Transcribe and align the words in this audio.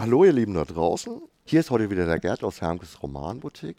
Hallo 0.00 0.24
ihr 0.24 0.32
Lieben 0.32 0.54
da 0.54 0.64
draußen. 0.64 1.20
Hier 1.44 1.60
ist 1.60 1.70
heute 1.70 1.90
wieder 1.90 2.06
der 2.06 2.18
Gerd 2.18 2.42
aus 2.42 2.62
Hermkes 2.62 3.02
Romanboutique. 3.02 3.76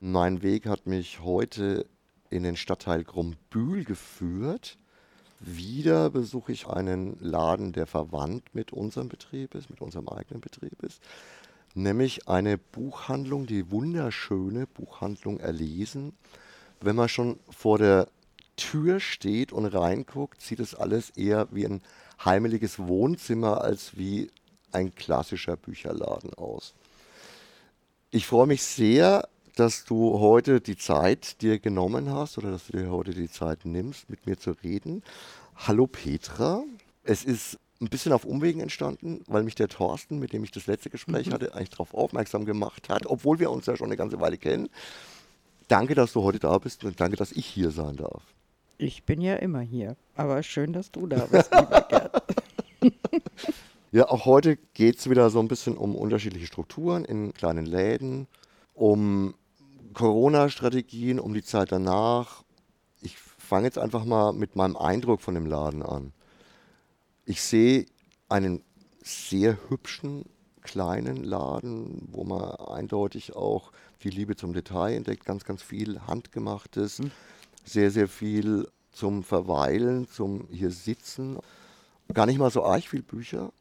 Mein 0.00 0.40
Weg 0.40 0.64
hat 0.64 0.86
mich 0.86 1.20
heute 1.20 1.84
in 2.30 2.42
den 2.42 2.56
Stadtteil 2.56 3.04
Grombühl 3.04 3.84
geführt. 3.84 4.78
Wieder 5.40 6.08
besuche 6.08 6.52
ich 6.52 6.68
einen 6.68 7.18
Laden, 7.20 7.74
der 7.74 7.86
verwandt 7.86 8.54
mit 8.54 8.72
unserem 8.72 9.10
Betrieb 9.10 9.54
ist, 9.54 9.68
mit 9.68 9.82
unserem 9.82 10.08
eigenen 10.08 10.40
Betrieb 10.40 10.82
ist. 10.82 11.02
Nämlich 11.74 12.28
eine 12.28 12.56
Buchhandlung, 12.56 13.44
die 13.44 13.70
wunderschöne 13.70 14.66
Buchhandlung 14.66 15.38
Erlesen. 15.38 16.14
Wenn 16.80 16.96
man 16.96 17.10
schon 17.10 17.38
vor 17.50 17.76
der 17.76 18.08
Tür 18.56 19.00
steht 19.00 19.52
und 19.52 19.66
reinguckt, 19.66 20.40
sieht 20.40 20.60
es 20.60 20.74
alles 20.74 21.10
eher 21.10 21.48
wie 21.50 21.66
ein 21.66 21.82
heimeliges 22.24 22.78
Wohnzimmer 22.78 23.60
als 23.60 23.98
wie 23.98 24.30
ein 24.72 24.94
klassischer 24.94 25.56
Bücherladen 25.56 26.34
aus. 26.34 26.74
Ich 28.10 28.26
freue 28.26 28.46
mich 28.46 28.62
sehr, 28.62 29.28
dass 29.56 29.84
du 29.84 30.18
heute 30.18 30.60
die 30.60 30.76
Zeit 30.76 31.40
dir 31.42 31.58
genommen 31.58 32.10
hast 32.10 32.38
oder 32.38 32.50
dass 32.50 32.66
du 32.66 32.72
dir 32.72 32.90
heute 32.90 33.12
die 33.12 33.30
Zeit 33.30 33.64
nimmst, 33.64 34.08
mit 34.08 34.26
mir 34.26 34.38
zu 34.38 34.52
reden. 34.62 35.02
Hallo 35.56 35.86
Petra. 35.86 36.64
Es 37.04 37.24
ist 37.24 37.58
ein 37.80 37.88
bisschen 37.88 38.12
auf 38.12 38.24
Umwegen 38.24 38.60
entstanden, 38.60 39.22
weil 39.26 39.42
mich 39.42 39.54
der 39.54 39.68
Thorsten, 39.68 40.18
mit 40.18 40.32
dem 40.32 40.44
ich 40.44 40.52
das 40.52 40.66
letzte 40.66 40.88
Gespräch 40.88 41.26
mhm. 41.28 41.32
hatte, 41.32 41.54
eigentlich 41.54 41.70
darauf 41.70 41.94
aufmerksam 41.94 42.44
gemacht 42.44 42.88
hat, 42.88 43.06
obwohl 43.06 43.38
wir 43.40 43.50
uns 43.50 43.66
ja 43.66 43.76
schon 43.76 43.88
eine 43.88 43.96
ganze 43.96 44.20
Weile 44.20 44.38
kennen. 44.38 44.68
Danke, 45.68 45.94
dass 45.94 46.12
du 46.12 46.22
heute 46.22 46.38
da 46.38 46.58
bist 46.58 46.84
und 46.84 47.00
danke, 47.00 47.16
dass 47.16 47.32
ich 47.32 47.46
hier 47.46 47.70
sein 47.70 47.96
darf. 47.96 48.22
Ich 48.78 49.04
bin 49.04 49.20
ja 49.20 49.36
immer 49.36 49.60
hier, 49.60 49.96
aber 50.16 50.42
schön, 50.42 50.72
dass 50.72 50.90
du 50.90 51.06
da 51.06 51.26
bist, 51.30 51.50
lieber 51.54 51.80
Gerd. 51.82 52.22
Ja, 53.94 54.08
auch 54.08 54.24
heute 54.24 54.56
geht 54.56 54.98
es 54.98 55.10
wieder 55.10 55.28
so 55.28 55.38
ein 55.38 55.48
bisschen 55.48 55.76
um 55.76 55.94
unterschiedliche 55.94 56.46
Strukturen 56.46 57.04
in 57.04 57.34
kleinen 57.34 57.66
Läden, 57.66 58.26
um 58.72 59.34
Corona-Strategien, 59.92 61.20
um 61.20 61.34
die 61.34 61.42
Zeit 61.42 61.72
danach. 61.72 62.42
Ich 63.02 63.18
fange 63.18 63.66
jetzt 63.66 63.76
einfach 63.76 64.06
mal 64.06 64.32
mit 64.32 64.56
meinem 64.56 64.78
Eindruck 64.78 65.20
von 65.20 65.34
dem 65.34 65.44
Laden 65.44 65.82
an. 65.82 66.14
Ich 67.26 67.42
sehe 67.42 67.84
einen 68.30 68.64
sehr 69.02 69.58
hübschen 69.68 70.24
kleinen 70.62 71.22
Laden, 71.22 72.08
wo 72.10 72.24
man 72.24 72.50
eindeutig 72.52 73.36
auch 73.36 73.72
viel 73.98 74.14
Liebe 74.14 74.36
zum 74.36 74.54
Detail 74.54 74.94
entdeckt, 74.94 75.26
ganz, 75.26 75.44
ganz 75.44 75.60
viel 75.60 76.00
Handgemachtes, 76.06 77.00
mhm. 77.00 77.10
sehr, 77.66 77.90
sehr 77.90 78.08
viel 78.08 78.66
zum 78.90 79.22
Verweilen, 79.22 80.08
zum 80.08 80.48
hier 80.50 80.70
sitzen. 80.70 81.36
Gar 82.14 82.24
nicht 82.24 82.38
mal 82.38 82.50
so 82.50 82.64
arg 82.64 82.84
viel 82.84 83.02
Bücher, 83.02 83.52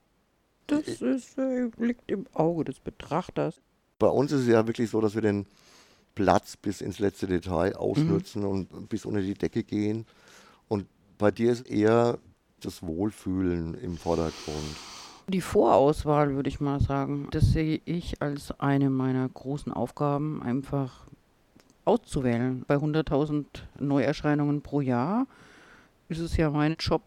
das 0.71 1.01
ist, 1.01 1.37
äh, 1.37 1.69
liegt 1.77 2.09
im 2.09 2.25
Auge 2.33 2.65
des 2.65 2.79
Betrachters. 2.79 3.61
Bei 3.99 4.07
uns 4.07 4.31
ist 4.31 4.41
es 4.41 4.47
ja 4.47 4.65
wirklich 4.65 4.89
so, 4.89 5.01
dass 5.01 5.15
wir 5.15 5.21
den 5.21 5.45
Platz 6.15 6.57
bis 6.57 6.81
ins 6.81 6.99
letzte 6.99 7.27
Detail 7.27 7.75
ausnutzen 7.75 8.41
mhm. 8.41 8.47
und 8.47 8.89
bis 8.89 9.05
unter 9.05 9.21
die 9.21 9.33
Decke 9.33 9.63
gehen. 9.63 10.05
Und 10.67 10.87
bei 11.17 11.31
dir 11.31 11.51
ist 11.51 11.69
eher 11.69 12.17
das 12.61 12.83
Wohlfühlen 12.83 13.75
im 13.75 13.97
Vordergrund. 13.97 14.75
Die 15.27 15.41
Vorauswahl, 15.41 16.35
würde 16.35 16.49
ich 16.49 16.59
mal 16.59 16.79
sagen, 16.79 17.27
das 17.31 17.51
sehe 17.51 17.79
ich 17.85 18.21
als 18.21 18.59
eine 18.59 18.89
meiner 18.89 19.27
großen 19.29 19.71
Aufgaben, 19.71 20.41
einfach 20.41 21.05
auszuwählen. 21.85 22.65
Bei 22.67 22.75
100.000 22.75 23.45
Neuerscheinungen 23.79 24.61
pro 24.61 24.81
Jahr 24.81 25.27
ist 26.09 26.19
es 26.19 26.37
ja 26.37 26.49
mein 26.49 26.75
Job, 26.79 27.03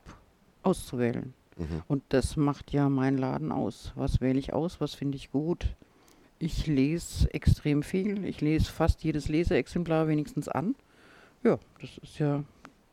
auszuwählen. 0.62 1.34
Mhm. 1.56 1.82
Und 1.86 2.02
das 2.08 2.36
macht 2.36 2.72
ja 2.72 2.88
mein 2.88 3.16
Laden 3.18 3.52
aus. 3.52 3.92
Was 3.94 4.20
wähle 4.20 4.38
ich 4.38 4.52
aus? 4.52 4.80
Was 4.80 4.94
finde 4.94 5.16
ich 5.16 5.30
gut? 5.30 5.66
Ich 6.38 6.66
lese 6.66 7.32
extrem 7.32 7.82
viel. 7.82 8.24
Ich 8.24 8.40
lese 8.40 8.70
fast 8.70 9.04
jedes 9.04 9.28
Leseexemplar 9.28 10.08
wenigstens 10.08 10.48
an. 10.48 10.74
Ja, 11.42 11.58
das 11.80 11.98
ist 11.98 12.18
ja 12.18 12.42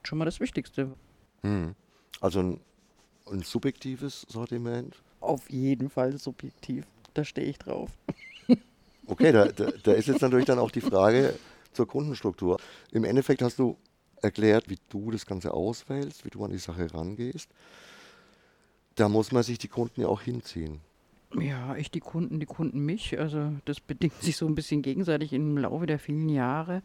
schon 0.03 0.17
mal 0.17 0.25
das 0.25 0.39
Wichtigste. 0.39 0.91
Mhm. 1.41 1.75
Also 2.19 2.39
ein, 2.39 2.59
ein 3.31 3.41
subjektives 3.41 4.25
Sortiment? 4.29 5.01
Auf 5.19 5.50
jeden 5.50 5.89
Fall 5.89 6.17
subjektiv. 6.17 6.85
Da 7.13 7.23
stehe 7.23 7.47
ich 7.47 7.57
drauf. 7.57 7.91
Okay, 9.07 9.33
da, 9.33 9.45
da, 9.45 9.66
da 9.83 9.91
ist 9.91 10.07
jetzt 10.07 10.21
natürlich 10.21 10.45
dann 10.45 10.59
auch 10.59 10.71
die 10.71 10.79
Frage 10.79 11.33
zur 11.73 11.85
Kundenstruktur. 11.85 12.57
Im 12.91 13.03
Endeffekt 13.03 13.41
hast 13.41 13.59
du 13.59 13.75
erklärt, 14.21 14.69
wie 14.69 14.77
du 14.89 15.11
das 15.11 15.25
Ganze 15.25 15.53
auswählst, 15.53 16.23
wie 16.23 16.29
du 16.29 16.45
an 16.45 16.51
die 16.51 16.59
Sache 16.59 16.94
rangehst 16.94 17.50
da 18.96 19.09
muss 19.09 19.31
man 19.31 19.44
sich 19.44 19.57
die 19.57 19.68
Kunden 19.68 20.02
ja 20.02 20.07
auch 20.07 20.22
hinziehen. 20.22 20.81
Ja, 21.40 21.75
ich 21.75 21.91
die 21.91 22.02
Kunden, 22.02 22.40
die 22.40 22.46
Kunden 22.46 22.79
mich. 22.79 23.18
Also 23.19 23.53
das 23.66 23.79
bedingt 23.79 24.22
sich 24.22 24.35
so 24.35 24.46
ein 24.47 24.56
bisschen 24.56 24.81
gegenseitig 24.81 25.34
im 25.34 25.57
Laufe 25.57 25.85
der 25.85 26.00
vielen 26.00 26.29
Jahre. 26.29 26.84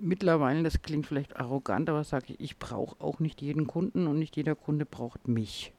Mittlerweile, 0.00 0.62
das 0.62 0.82
klingt 0.82 1.06
vielleicht 1.06 1.36
arrogant, 1.36 1.88
aber 1.88 2.02
sage 2.04 2.32
ich, 2.32 2.40
ich 2.40 2.58
brauche 2.58 3.00
auch 3.00 3.20
nicht 3.20 3.42
jeden 3.42 3.66
Kunden 3.66 4.06
und 4.06 4.18
nicht 4.18 4.36
jeder 4.36 4.54
Kunde 4.54 4.84
braucht 4.84 5.28
mich. 5.28 5.72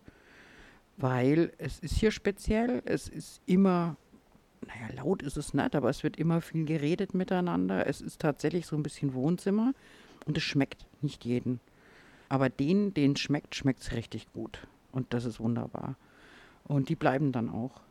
Weil 0.97 1.53
es 1.57 1.79
ist 1.79 1.95
hier 1.95 2.11
speziell, 2.11 2.81
es 2.85 3.07
ist 3.07 3.41
immer, 3.45 3.95
naja, 4.65 4.93
laut 4.95 5.21
ist 5.21 5.37
es 5.37 5.53
nicht, 5.53 5.75
aber 5.75 5.89
es 5.89 6.03
wird 6.03 6.17
immer 6.17 6.41
viel 6.41 6.65
geredet 6.65 7.13
miteinander. 7.13 7.87
Es 7.87 8.01
ist 8.01 8.19
tatsächlich 8.19 8.65
so 8.67 8.75
ein 8.75 8.83
bisschen 8.83 9.13
Wohnzimmer 9.13 9.73
und 10.25 10.37
es 10.37 10.43
schmeckt 10.43 10.85
nicht 11.01 11.23
jeden. 11.23 11.59
Aber 12.27 12.49
denen, 12.49 12.93
denen 12.93 13.15
schmeckt, 13.15 13.55
schmeckt 13.55 13.81
es 13.81 13.93
richtig 13.93 14.31
gut. 14.33 14.67
Und 14.91 15.13
das 15.13 15.25
ist 15.25 15.39
wunderbar. 15.39 15.95
Und 16.63 16.89
die 16.89 16.95
bleiben 16.95 17.31
dann 17.31 17.49
auch. 17.49 17.81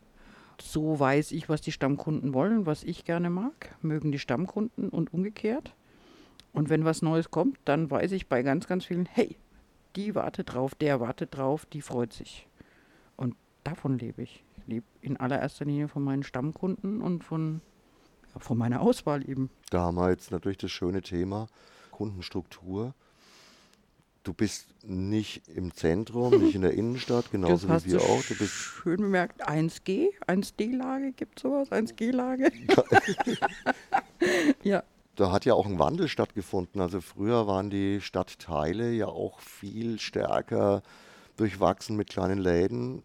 So 0.61 0.99
weiß 0.99 1.33
ich, 1.33 1.49
was 1.49 1.61
die 1.61 1.73
Stammkunden 1.73 2.35
wollen, 2.35 2.67
was 2.67 2.83
ich 2.83 3.05
gerne 3.05 3.31
mag, 3.31 3.77
mögen 3.81 4.11
die 4.11 4.19
Stammkunden 4.19 4.89
und 4.89 5.13
umgekehrt. 5.13 5.75
Und 6.53 6.71
wenn 6.71 6.85
was 6.85 7.03
Neues 7.03 7.31
kommt, 7.31 7.59
dann 7.65 7.91
weiß 7.91 8.13
ich 8.13 8.29
bei 8.29 8.43
ganz, 8.43 8.67
ganz 8.67 8.85
vielen, 8.85 9.07
hey, 9.07 9.37
die 9.97 10.15
wartet 10.15 10.55
drauf, 10.55 10.75
der 10.75 11.01
wartet 11.01 11.37
drauf, 11.37 11.67
die 11.67 11.83
freut 11.83 12.13
sich. 12.13 12.49
Und 13.17 13.37
davon 13.65 13.99
lebe 13.99 14.23
ich. 14.23 14.45
Ich 14.57 14.67
lebe 14.67 14.87
in 15.01 15.17
allererster 15.17 15.65
Linie 15.65 15.89
von 15.89 16.03
meinen 16.03 16.23
Stammkunden 16.23 17.01
und 17.01 17.23
von, 17.23 17.61
ja, 18.35 18.41
von 18.41 18.59
meiner 18.59 18.81
Auswahl 18.81 19.29
eben. 19.29 19.51
Da 19.71 19.83
haben 19.83 19.97
wir 19.97 20.11
jetzt 20.11 20.31
natürlich 20.31 20.59
das 20.59 20.71
schöne 20.71 21.03
Thema 21.03 21.47
Kundenstruktur 21.91 22.95
du 24.29 24.35
bist 24.35 24.67
nicht 24.85 25.49
im 25.49 25.75
Zentrum, 25.75 26.39
nicht 26.39 26.55
in 26.55 26.61
der 26.61 26.73
Innenstadt, 26.75 27.31
genauso 27.31 27.67
wie 27.67 27.93
wir 27.93 28.03
auch. 28.03 28.23
Du 28.23 28.37
bist 28.37 28.53
schön 28.53 28.99
bemerkt, 28.99 29.49
1G, 29.49 30.09
1D-Lage 30.27 31.13
gibt 31.13 31.39
sowas, 31.39 31.73
1G-Lage. 31.73 32.53
ja. 34.63 34.83
Da 35.17 35.33
hat 35.33 35.47
ja 35.47 35.55
auch 35.55 35.65
ein 35.65 35.79
Wandel 35.79 36.09
stattgefunden. 36.09 36.83
Also 36.83 37.01
früher 37.01 37.47
waren 37.47 37.71
die 37.71 38.03
Stadtteile 38.03 38.93
ja 38.93 39.07
auch 39.07 39.41
viel 39.41 39.99
stärker 39.99 40.83
durchwachsen 41.39 41.97
mit 41.97 42.11
kleinen 42.11 42.39
Läden. 42.39 43.03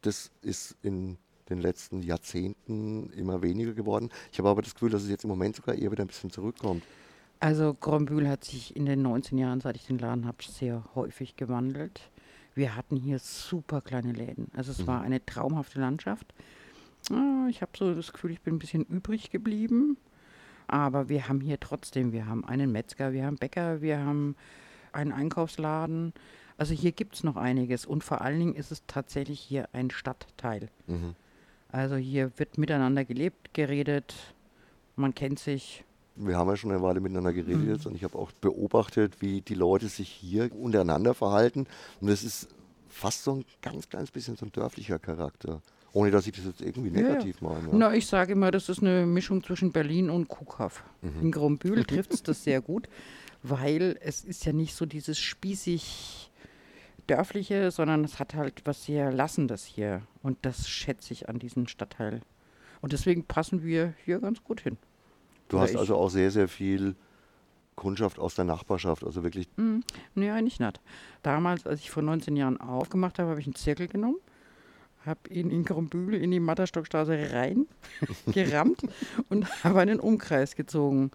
Das 0.00 0.30
ist 0.40 0.74
in 0.82 1.18
den 1.50 1.58
letzten 1.58 2.02
Jahrzehnten 2.02 3.10
immer 3.10 3.42
weniger 3.42 3.74
geworden. 3.74 4.08
Ich 4.32 4.38
habe 4.38 4.48
aber 4.48 4.62
das 4.62 4.72
Gefühl, 4.72 4.90
dass 4.90 5.02
es 5.02 5.10
jetzt 5.10 5.24
im 5.24 5.30
Moment 5.30 5.54
sogar 5.54 5.74
eher 5.74 5.92
wieder 5.92 6.02
ein 6.02 6.08
bisschen 6.08 6.30
zurückkommt. 6.30 6.82
Also 7.38 7.74
Grombühl 7.74 8.28
hat 8.28 8.44
sich 8.44 8.74
in 8.76 8.86
den 8.86 9.02
19 9.02 9.38
Jahren, 9.38 9.60
seit 9.60 9.76
ich 9.76 9.86
den 9.86 9.98
Laden 9.98 10.26
habe, 10.26 10.38
sehr 10.42 10.84
häufig 10.94 11.36
gewandelt. 11.36 12.10
Wir 12.54 12.74
hatten 12.74 12.96
hier 12.96 13.18
super 13.18 13.82
kleine 13.82 14.12
Läden. 14.12 14.50
Also 14.56 14.72
es 14.72 14.78
mhm. 14.78 14.86
war 14.86 15.02
eine 15.02 15.24
traumhafte 15.24 15.78
Landschaft. 15.80 16.32
Ich 17.50 17.62
habe 17.62 17.72
so 17.76 17.94
das 17.94 18.12
Gefühl, 18.12 18.32
ich 18.32 18.40
bin 18.40 18.54
ein 18.54 18.58
bisschen 18.58 18.84
übrig 18.84 19.30
geblieben. 19.30 19.96
Aber 20.66 21.08
wir 21.08 21.28
haben 21.28 21.40
hier 21.40 21.60
trotzdem, 21.60 22.12
wir 22.12 22.26
haben 22.26 22.44
einen 22.44 22.72
Metzger, 22.72 23.12
wir 23.12 23.26
haben 23.26 23.36
Bäcker, 23.36 23.82
wir 23.82 24.00
haben 24.00 24.34
einen 24.92 25.12
Einkaufsladen. 25.12 26.12
Also 26.56 26.74
hier 26.74 26.92
gibt 26.92 27.14
es 27.14 27.22
noch 27.22 27.36
einiges. 27.36 27.86
Und 27.86 28.02
vor 28.02 28.22
allen 28.22 28.38
Dingen 28.38 28.54
ist 28.54 28.72
es 28.72 28.82
tatsächlich 28.86 29.38
hier 29.38 29.68
ein 29.72 29.90
Stadtteil. 29.90 30.70
Mhm. 30.86 31.14
Also 31.68 31.96
hier 31.96 32.32
wird 32.38 32.58
miteinander 32.58 33.04
gelebt, 33.04 33.52
geredet, 33.52 34.14
man 34.96 35.14
kennt 35.14 35.38
sich 35.38 35.84
wir 36.16 36.36
haben 36.36 36.48
ja 36.48 36.56
schon 36.56 36.70
eine 36.70 36.82
Weile 36.82 37.00
miteinander 37.00 37.32
geredet 37.32 37.62
mhm. 37.62 37.70
jetzt 37.70 37.86
und 37.86 37.94
ich 37.94 38.04
habe 38.04 38.18
auch 38.18 38.32
beobachtet, 38.32 39.20
wie 39.20 39.40
die 39.40 39.54
Leute 39.54 39.88
sich 39.88 40.08
hier 40.08 40.50
untereinander 40.54 41.14
verhalten. 41.14 41.66
Und 42.00 42.08
das 42.08 42.24
ist 42.24 42.48
fast 42.88 43.24
so 43.24 43.36
ein 43.36 43.44
ganz 43.62 43.88
kleines 43.88 44.10
bisschen 44.10 44.36
so 44.36 44.46
ein 44.46 44.52
dörflicher 44.52 44.98
Charakter. 44.98 45.60
Ohne 45.92 46.10
dass 46.10 46.26
ich 46.26 46.36
das 46.36 46.44
jetzt 46.44 46.60
irgendwie 46.60 46.90
negativ 46.90 47.40
ja, 47.40 47.48
meine. 47.48 47.68
Ja. 47.68 47.74
Na, 47.74 47.94
ich 47.94 48.06
sage 48.06 48.32
immer, 48.32 48.50
das 48.50 48.68
ist 48.68 48.82
eine 48.82 49.06
Mischung 49.06 49.42
zwischen 49.42 49.72
Berlin 49.72 50.10
und 50.10 50.28
Kuhkaff. 50.28 50.84
Mhm. 51.00 51.22
In 51.22 51.32
Grombühl 51.32 51.84
trifft 51.86 52.12
es 52.12 52.22
das 52.22 52.44
sehr 52.44 52.60
gut, 52.60 52.88
weil 53.42 53.96
es 54.00 54.22
ist 54.22 54.44
ja 54.44 54.52
nicht 54.52 54.74
so 54.74 54.84
dieses 54.84 55.18
spießig 55.18 56.30
dörfliche, 57.06 57.70
sondern 57.70 58.04
es 58.04 58.18
hat 58.18 58.34
halt 58.34 58.62
was 58.64 58.84
sehr 58.84 59.12
Lassendes 59.12 59.64
hier. 59.64 60.02
Und 60.22 60.38
das 60.42 60.68
schätze 60.68 61.12
ich 61.12 61.28
an 61.28 61.38
diesem 61.38 61.66
Stadtteil. 61.66 62.20
Und 62.82 62.92
deswegen 62.92 63.24
passen 63.24 63.62
wir 63.62 63.94
hier 64.04 64.18
ganz 64.18 64.44
gut 64.44 64.60
hin. 64.60 64.76
Du 65.48 65.60
hast 65.60 65.76
also 65.76 65.96
auch 65.96 66.10
sehr, 66.10 66.30
sehr 66.30 66.48
viel 66.48 66.96
Kundschaft 67.76 68.18
aus 68.18 68.34
der 68.34 68.44
Nachbarschaft, 68.44 69.04
also 69.04 69.22
wirklich. 69.22 69.48
Mm, 69.56 69.80
nee, 70.14 70.30
eigentlich 70.30 70.58
nicht. 70.58 70.80
Damals, 71.22 71.66
als 71.66 71.80
ich 71.80 71.90
vor 71.90 72.02
19 72.02 72.34
Jahren 72.36 72.58
aufgemacht 72.58 73.18
habe, 73.18 73.30
habe 73.30 73.40
ich 73.40 73.46
einen 73.46 73.54
Zirkel 73.54 73.86
genommen, 73.86 74.16
habe 75.04 75.28
ihn 75.28 75.50
in 75.50 75.64
Grombühl 75.64 76.14
in 76.14 76.30
die 76.30 76.40
Matterstockstraße 76.40 77.32
rein 77.32 77.66
gerammt 78.26 78.80
und 79.28 79.62
habe 79.62 79.80
einen 79.80 80.00
Umkreis 80.00 80.56
gezogen. 80.56 81.10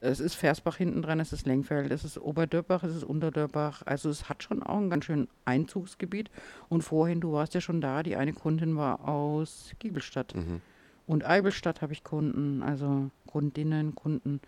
Es 0.00 0.20
ist 0.20 0.34
Versbach 0.34 0.76
hinten 0.76 1.02
dran, 1.02 1.20
es 1.20 1.32
ist 1.32 1.46
Lengfeld, 1.46 1.90
es 1.90 2.04
ist 2.04 2.18
Oberdörbach, 2.18 2.82
es 2.82 2.96
ist 2.96 3.04
Unterdörbach. 3.04 3.82
Also 3.86 4.08
es 4.10 4.28
hat 4.28 4.42
schon 4.42 4.62
auch 4.62 4.78
ein 4.78 4.90
ganz 4.90 5.06
schön 5.06 5.28
Einzugsgebiet. 5.44 6.30
Und 6.68 6.82
vorhin, 6.82 7.20
du 7.20 7.32
warst 7.32 7.54
ja 7.54 7.60
schon 7.60 7.80
da, 7.80 8.02
die 8.02 8.16
eine 8.16 8.32
Kundin 8.32 8.76
war 8.76 9.08
aus 9.08 9.72
Giebelstadt. 9.78 10.34
Mhm. 10.34 10.60
Und 11.06 11.24
Eibelstadt 11.24 11.82
habe 11.82 11.92
ich 11.92 12.02
Kunden, 12.02 12.62
also 12.62 13.10
Kundinnen, 13.26 13.94
Kunden. 13.94 14.40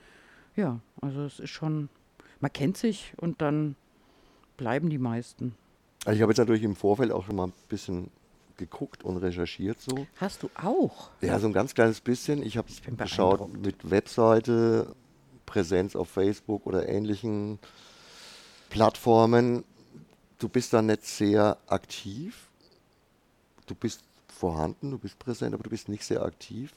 Ja, 0.56 0.80
also 1.00 1.22
es 1.22 1.38
ist 1.38 1.50
schon, 1.50 1.88
man 2.40 2.52
kennt 2.52 2.76
sich 2.76 3.12
und 3.16 3.40
dann 3.40 3.76
bleiben 4.56 4.90
die 4.90 4.98
meisten. 4.98 5.54
Also 6.04 6.16
ich 6.16 6.22
habe 6.22 6.32
jetzt 6.32 6.38
natürlich 6.38 6.64
im 6.64 6.76
Vorfeld 6.76 7.12
auch 7.12 7.24
schon 7.26 7.36
mal 7.36 7.48
ein 7.48 7.52
bisschen 7.68 8.10
geguckt 8.56 9.04
und 9.04 9.16
recherchiert 9.18 9.80
so. 9.80 10.06
Hast 10.16 10.42
du 10.42 10.50
auch? 10.54 11.10
Ja, 11.20 11.38
so 11.38 11.46
ein 11.46 11.52
ganz 11.52 11.74
kleines 11.74 12.00
bisschen. 12.00 12.42
Ich 12.42 12.56
habe 12.56 12.68
geschaut 12.96 13.56
mit 13.56 13.90
Webseite, 13.90 14.94
Präsenz 15.46 15.96
auf 15.96 16.08
Facebook 16.08 16.66
oder 16.66 16.88
ähnlichen 16.88 17.58
Plattformen. 18.68 19.64
Du 20.38 20.48
bist 20.48 20.72
da 20.72 20.82
nicht 20.82 21.06
sehr 21.06 21.56
aktiv. 21.68 22.48
Du 23.66 23.74
bist 23.74 24.02
vorhanden, 24.38 24.90
du 24.92 24.98
bist 24.98 25.18
präsent, 25.18 25.52
aber 25.54 25.64
du 25.64 25.70
bist 25.70 25.88
nicht 25.88 26.04
sehr 26.04 26.22
aktiv. 26.22 26.72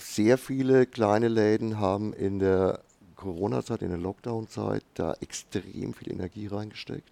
Sehr 0.00 0.38
viele 0.38 0.86
kleine 0.86 1.28
Läden 1.28 1.78
haben 1.78 2.12
in 2.14 2.38
der 2.38 2.80
Corona-Zeit, 3.16 3.82
in 3.82 3.90
der 3.90 3.98
Lockdown-Zeit 3.98 4.84
da 4.94 5.14
extrem 5.20 5.92
viel 5.94 6.10
Energie 6.12 6.46
reingesteckt. 6.46 7.10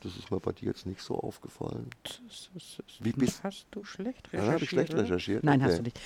Das 0.00 0.16
ist 0.16 0.30
mir 0.30 0.40
bei 0.40 0.52
dir 0.52 0.66
jetzt 0.68 0.86
nicht 0.86 1.00
so 1.00 1.18
aufgefallen. 1.18 1.88
Wie 3.00 3.12
bist- 3.12 3.42
hast 3.42 3.66
du 3.70 3.82
schlecht 3.84 4.28
Ja, 4.32 4.40
recherchiert? 4.40 4.52
habe 4.54 4.64
ich 4.64 4.70
schlecht 4.70 4.94
oder? 4.94 5.02
recherchiert? 5.02 5.44
Nein, 5.44 5.60
Okay. 5.60 5.70
hast 5.70 5.78
du 5.78 5.82
nicht. 5.82 6.00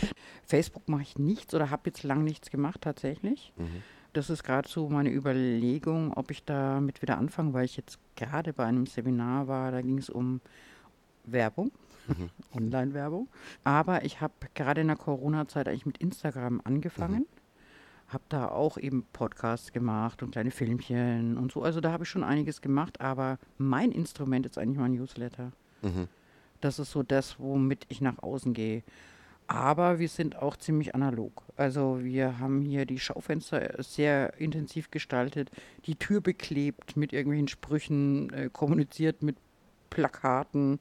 Facebook 0.47 0.88
mache 0.88 1.02
ich 1.02 1.19
nichts 1.19 1.55
oder 1.55 1.70
habe 1.70 1.82
jetzt 1.87 2.02
lang 2.02 2.25
nichts 2.25 2.50
gemacht 2.50 2.81
tatsächlich. 2.82 3.52
Mhm. 3.56 3.82
Das 4.12 4.31
ist 4.31 4.43
gerade 4.43 4.69
so 4.69 4.88
meine 4.88 5.11
Überlegung, 5.12 6.12
ob 6.14 6.31
ich 6.32 6.44
damit 6.44 7.02
wieder 7.02 7.19
anfange, 7.19 7.52
weil 7.52 7.64
ich 7.64 7.76
jetzt 7.76 7.99
gerade 8.17 8.52
bei 8.52 8.64
einem 8.64 8.87
Seminar 8.87 9.47
war, 9.49 9.70
da 9.70 9.81
ging 9.82 9.99
es 9.99 10.11
um 10.11 10.41
Werbung, 11.25 11.70
Mhm. 12.08 12.31
Online-Werbung. 12.55 13.29
Aber 13.64 14.05
ich 14.05 14.20
habe 14.20 14.35
gerade 14.55 14.81
in 14.81 14.88
der 14.88 14.97
Corona-Zeit 14.97 15.69
eigentlich 15.69 15.87
mit 15.87 15.99
Instagram 15.99 16.61
angefangen. 16.64 17.26
Habe 18.08 18.25
da 18.29 18.49
auch 18.49 18.76
eben 18.76 19.05
Podcasts 19.12 19.73
gemacht 19.73 20.23
und 20.23 20.32
kleine 20.32 20.50
Filmchen 20.50 21.37
und 21.37 21.52
so. 21.52 21.62
Also 21.62 21.81
da 21.81 21.93
habe 21.93 22.02
ich 22.02 22.11
schon 22.11 22.25
einiges 22.25 22.61
gemacht, 22.61 23.00
aber 23.00 23.38
mein 23.56 23.93
Instrument 23.93 24.47
ist 24.47 24.58
eigentlich 24.58 24.79
mein 24.79 24.94
Newsletter. 24.94 25.52
Mhm. 25.82 26.08
Das 26.61 26.79
ist 26.79 26.91
so 26.91 27.02
das, 27.02 27.38
womit 27.38 27.87
ich 27.88 28.00
nach 28.00 28.19
außen 28.19 28.52
gehe. 28.52 28.82
Aber 29.50 29.99
wir 29.99 30.08
sind 30.08 30.37
auch 30.37 30.56
ziemlich 30.56 30.94
analog. 30.94 31.43
Also 31.56 32.05
wir 32.05 32.38
haben 32.38 32.62
hier 32.62 32.87
die 32.87 33.00
Schaufenster 33.00 33.82
sehr 33.82 34.38
intensiv 34.38 34.93
gestaltet, 34.93 35.50
die 35.87 35.97
Tür 35.97 36.20
beklebt 36.20 36.97
mit 36.97 37.12
irgendwelchen 37.12 37.49
Sprüchen, 37.49 38.32
äh, 38.32 38.49
kommuniziert 38.52 39.25
mit 39.25 39.37
Plakaten 39.91 40.79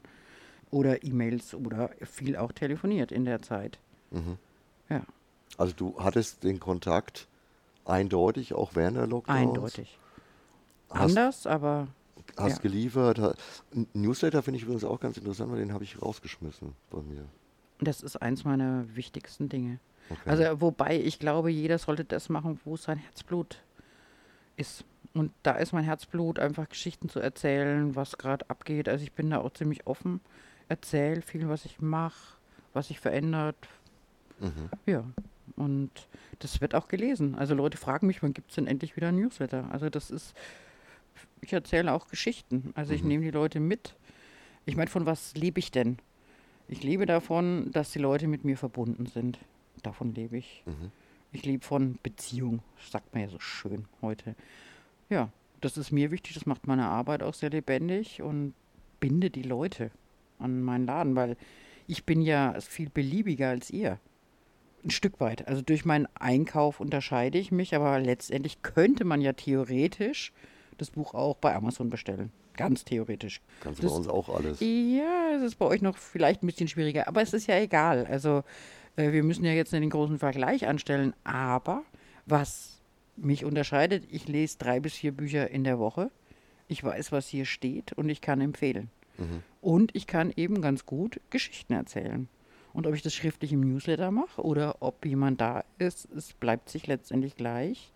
oder 0.70 1.02
E-Mails 1.04 1.54
oder 1.54 1.90
viel 2.02 2.36
auch 2.36 2.52
telefoniert 2.52 3.12
in 3.12 3.24
der 3.24 3.42
Zeit. 3.42 3.78
Mhm. 4.10 4.38
Ja, 4.88 5.02
Also 5.56 5.72
du 5.74 5.94
hattest 5.98 6.42
den 6.44 6.60
Kontakt 6.60 7.26
eindeutig 7.84 8.54
auch 8.54 8.74
während 8.74 8.96
der 8.96 9.06
Lockdowns. 9.06 9.38
eindeutig. 9.38 9.98
Hast, 10.90 11.16
Anders, 11.16 11.46
aber 11.46 11.88
hast 12.36 12.56
ja. 12.56 12.62
geliefert. 12.62 13.36
Newsletter 13.94 14.42
finde 14.42 14.58
ich 14.58 14.64
übrigens 14.64 14.84
auch 14.84 15.00
ganz 15.00 15.16
interessant, 15.16 15.50
weil 15.52 15.58
den 15.60 15.72
habe 15.72 15.84
ich 15.84 16.00
rausgeschmissen 16.02 16.72
bei 16.90 17.00
mir. 17.02 17.24
das 17.80 18.02
ist 18.02 18.16
eins 18.16 18.44
meiner 18.44 18.84
wichtigsten 18.94 19.48
Dinge. 19.48 19.78
Okay. 20.10 20.20
Also 20.28 20.60
wobei 20.60 21.00
ich 21.00 21.18
glaube, 21.20 21.50
jeder 21.50 21.78
sollte 21.78 22.04
das 22.04 22.28
machen, 22.28 22.58
wo 22.64 22.76
sein 22.76 22.98
Herzblut 22.98 23.62
ist. 24.56 24.84
Und 25.14 25.32
da 25.44 25.52
ist 25.52 25.72
mein 25.72 25.84
Herzblut, 25.84 26.38
einfach 26.38 26.68
Geschichten 26.68 27.08
zu 27.08 27.20
erzählen, 27.20 27.94
was 27.96 28.18
gerade 28.18 28.48
abgeht. 28.50 28.88
Also 28.88 29.02
ich 29.04 29.12
bin 29.12 29.30
da 29.30 29.38
auch 29.40 29.52
ziemlich 29.52 29.86
offen, 29.86 30.20
erzähle 30.70 31.20
viel, 31.20 31.48
was 31.48 31.64
ich 31.66 31.80
mache, 31.80 32.36
was 32.72 32.88
sich 32.88 33.00
verändert. 33.00 33.56
mhm. 34.38 34.70
Ja, 34.86 35.04
und 35.56 35.90
das 36.38 36.60
wird 36.62 36.74
auch 36.74 36.88
gelesen. 36.88 37.34
Also 37.34 37.54
Leute 37.54 37.76
fragen 37.76 38.06
mich, 38.06 38.22
wann 38.22 38.32
gibt 38.32 38.50
es 38.50 38.54
denn 38.54 38.66
endlich 38.66 38.96
wieder 38.96 39.08
ein 39.08 39.16
Newsletter? 39.16 39.68
Also 39.70 39.90
das 39.90 40.10
ist, 40.10 40.34
ich 41.42 41.52
erzähle 41.52 41.92
auch 41.92 42.06
Geschichten. 42.08 42.70
Also 42.74 42.94
ich 42.94 43.02
Mhm. 43.02 43.08
nehme 43.08 43.24
die 43.24 43.30
Leute 43.32 43.60
mit. 43.60 43.94
Ich 44.64 44.76
meine, 44.76 44.88
von 44.88 45.04
was 45.06 45.34
lebe 45.34 45.58
ich 45.58 45.70
denn? 45.70 45.98
Ich 46.68 46.82
lebe 46.82 47.04
davon, 47.04 47.70
dass 47.72 47.90
die 47.90 47.98
Leute 47.98 48.28
mit 48.28 48.44
mir 48.44 48.56
verbunden 48.56 49.06
sind. 49.06 49.38
Davon 49.82 50.14
lebe 50.14 50.38
ich. 50.38 50.62
Mhm. 50.66 50.92
Ich 51.32 51.44
lebe 51.44 51.64
von 51.64 51.98
Beziehung, 52.02 52.60
sagt 52.90 53.12
man 53.12 53.22
ja 53.24 53.28
so 53.28 53.40
schön 53.40 53.86
heute. 54.02 54.34
Ja, 55.10 55.30
das 55.60 55.76
ist 55.76 55.90
mir 55.90 56.10
wichtig, 56.12 56.34
das 56.34 56.46
macht 56.46 56.66
meine 56.66 56.86
Arbeit 56.86 57.22
auch 57.22 57.34
sehr 57.34 57.50
lebendig 57.50 58.22
und 58.22 58.54
binde 59.00 59.30
die 59.30 59.42
Leute 59.42 59.90
an 60.40 60.62
meinen 60.62 60.86
Laden, 60.86 61.16
weil 61.16 61.36
ich 61.86 62.04
bin 62.04 62.22
ja 62.22 62.54
viel 62.60 62.90
beliebiger 62.90 63.48
als 63.48 63.70
ihr. 63.70 63.98
Ein 64.84 64.90
Stück 64.90 65.20
weit. 65.20 65.46
Also 65.46 65.62
durch 65.62 65.84
meinen 65.84 66.08
Einkauf 66.14 66.80
unterscheide 66.80 67.38
ich 67.38 67.52
mich, 67.52 67.74
aber 67.74 67.98
letztendlich 67.98 68.62
könnte 68.62 69.04
man 69.04 69.20
ja 69.20 69.32
theoretisch 69.32 70.32
das 70.78 70.90
Buch 70.90 71.14
auch 71.14 71.36
bei 71.36 71.54
Amazon 71.54 71.90
bestellen. 71.90 72.30
Ganz 72.56 72.84
theoretisch. 72.84 73.40
Kannst 73.60 73.82
du 73.82 73.88
bei 73.88 73.94
uns 73.94 74.08
auch 74.08 74.28
alles. 74.28 74.60
Ja, 74.60 75.34
es 75.36 75.42
ist 75.42 75.56
bei 75.56 75.66
euch 75.66 75.82
noch 75.82 75.96
vielleicht 75.96 76.42
ein 76.42 76.46
bisschen 76.46 76.68
schwieriger, 76.68 77.08
aber 77.08 77.22
es 77.22 77.32
ist 77.32 77.46
ja 77.46 77.58
egal. 77.58 78.06
Also 78.06 78.44
äh, 78.96 79.12
wir 79.12 79.22
müssen 79.22 79.44
ja 79.44 79.52
jetzt 79.52 79.72
nicht 79.72 79.82
den 79.82 79.90
großen 79.90 80.18
Vergleich 80.18 80.66
anstellen, 80.66 81.14
aber 81.24 81.82
was 82.26 82.80
mich 83.16 83.44
unterscheidet, 83.44 84.04
ich 84.10 84.28
lese 84.28 84.58
drei 84.58 84.80
bis 84.80 84.94
vier 84.94 85.12
Bücher 85.12 85.50
in 85.50 85.64
der 85.64 85.78
Woche. 85.78 86.10
Ich 86.68 86.82
weiß, 86.82 87.12
was 87.12 87.28
hier 87.28 87.44
steht 87.44 87.92
und 87.94 88.08
ich 88.08 88.20
kann 88.20 88.40
empfehlen. 88.40 88.90
Mhm. 89.20 89.42
Und 89.60 89.94
ich 89.94 90.06
kann 90.06 90.32
eben 90.36 90.60
ganz 90.62 90.86
gut 90.86 91.20
Geschichten 91.30 91.72
erzählen. 91.74 92.28
Und 92.72 92.86
ob 92.86 92.94
ich 92.94 93.02
das 93.02 93.14
schriftlich 93.14 93.52
im 93.52 93.60
Newsletter 93.60 94.10
mache 94.10 94.42
oder 94.42 94.76
ob 94.80 95.04
jemand 95.04 95.40
da 95.40 95.64
ist, 95.78 96.08
es 96.16 96.32
bleibt 96.34 96.68
sich 96.70 96.86
letztendlich 96.86 97.34
gleich. 97.36 97.92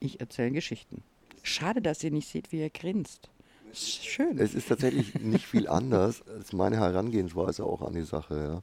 Ich 0.00 0.20
erzähle 0.20 0.50
Geschichten. 0.50 1.02
Schade, 1.42 1.80
dass 1.80 2.02
ihr 2.02 2.10
nicht 2.10 2.28
seht, 2.28 2.50
wie 2.52 2.60
er 2.60 2.70
grinst. 2.70 3.30
Ist 3.72 4.04
Schön. 4.04 4.38
Es 4.38 4.54
ist 4.54 4.68
tatsächlich 4.68 5.14
nicht 5.20 5.46
viel 5.46 5.68
anders 5.68 6.22
als 6.28 6.52
meine 6.52 6.76
Herangehensweise 6.76 7.64
auch 7.64 7.82
an 7.82 7.94
die 7.94 8.02
Sache. 8.02 8.36
Ja. 8.36 8.62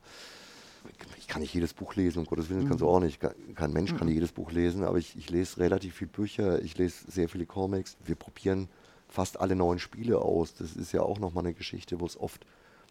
Ich 1.18 1.28
kann 1.28 1.42
nicht 1.42 1.54
jedes 1.54 1.73
Buch 1.73 1.95
lesen, 1.95 2.19
um 2.19 2.26
Gottes 2.26 2.50
Willen, 2.50 2.61
das 2.61 2.69
kannst 2.69 2.81
du 2.81 2.85
Mhm. 2.85 2.92
auch 2.92 3.00
nicht. 3.00 3.19
Ke- 3.19 3.35
Kein 3.56 3.71
Mensch 3.71 3.95
kann 3.95 4.07
jedes 4.07 4.31
Buch 4.31 4.52
lesen, 4.52 4.83
aber 4.83 4.97
ich, 4.97 5.16
ich 5.16 5.30
lese 5.30 5.59
relativ 5.59 5.95
viele 5.95 6.09
Bücher, 6.11 6.61
ich 6.61 6.78
lese 6.78 7.09
sehr 7.09 7.30
viele 7.30 7.45
Comics. 7.45 7.97
Wir 8.04 8.16
probieren 8.16 8.68
fast 9.11 9.39
alle 9.39 9.56
neuen 9.56 9.77
Spiele 9.77 10.18
aus. 10.19 10.56
Das 10.56 10.75
ist 10.75 10.91
ja 10.94 11.03
auch 11.03 11.19
nochmal 11.19 11.44
eine 11.45 11.53
Geschichte, 11.53 11.99
wo 11.99 12.06
es 12.07 12.19
oft 12.19 12.44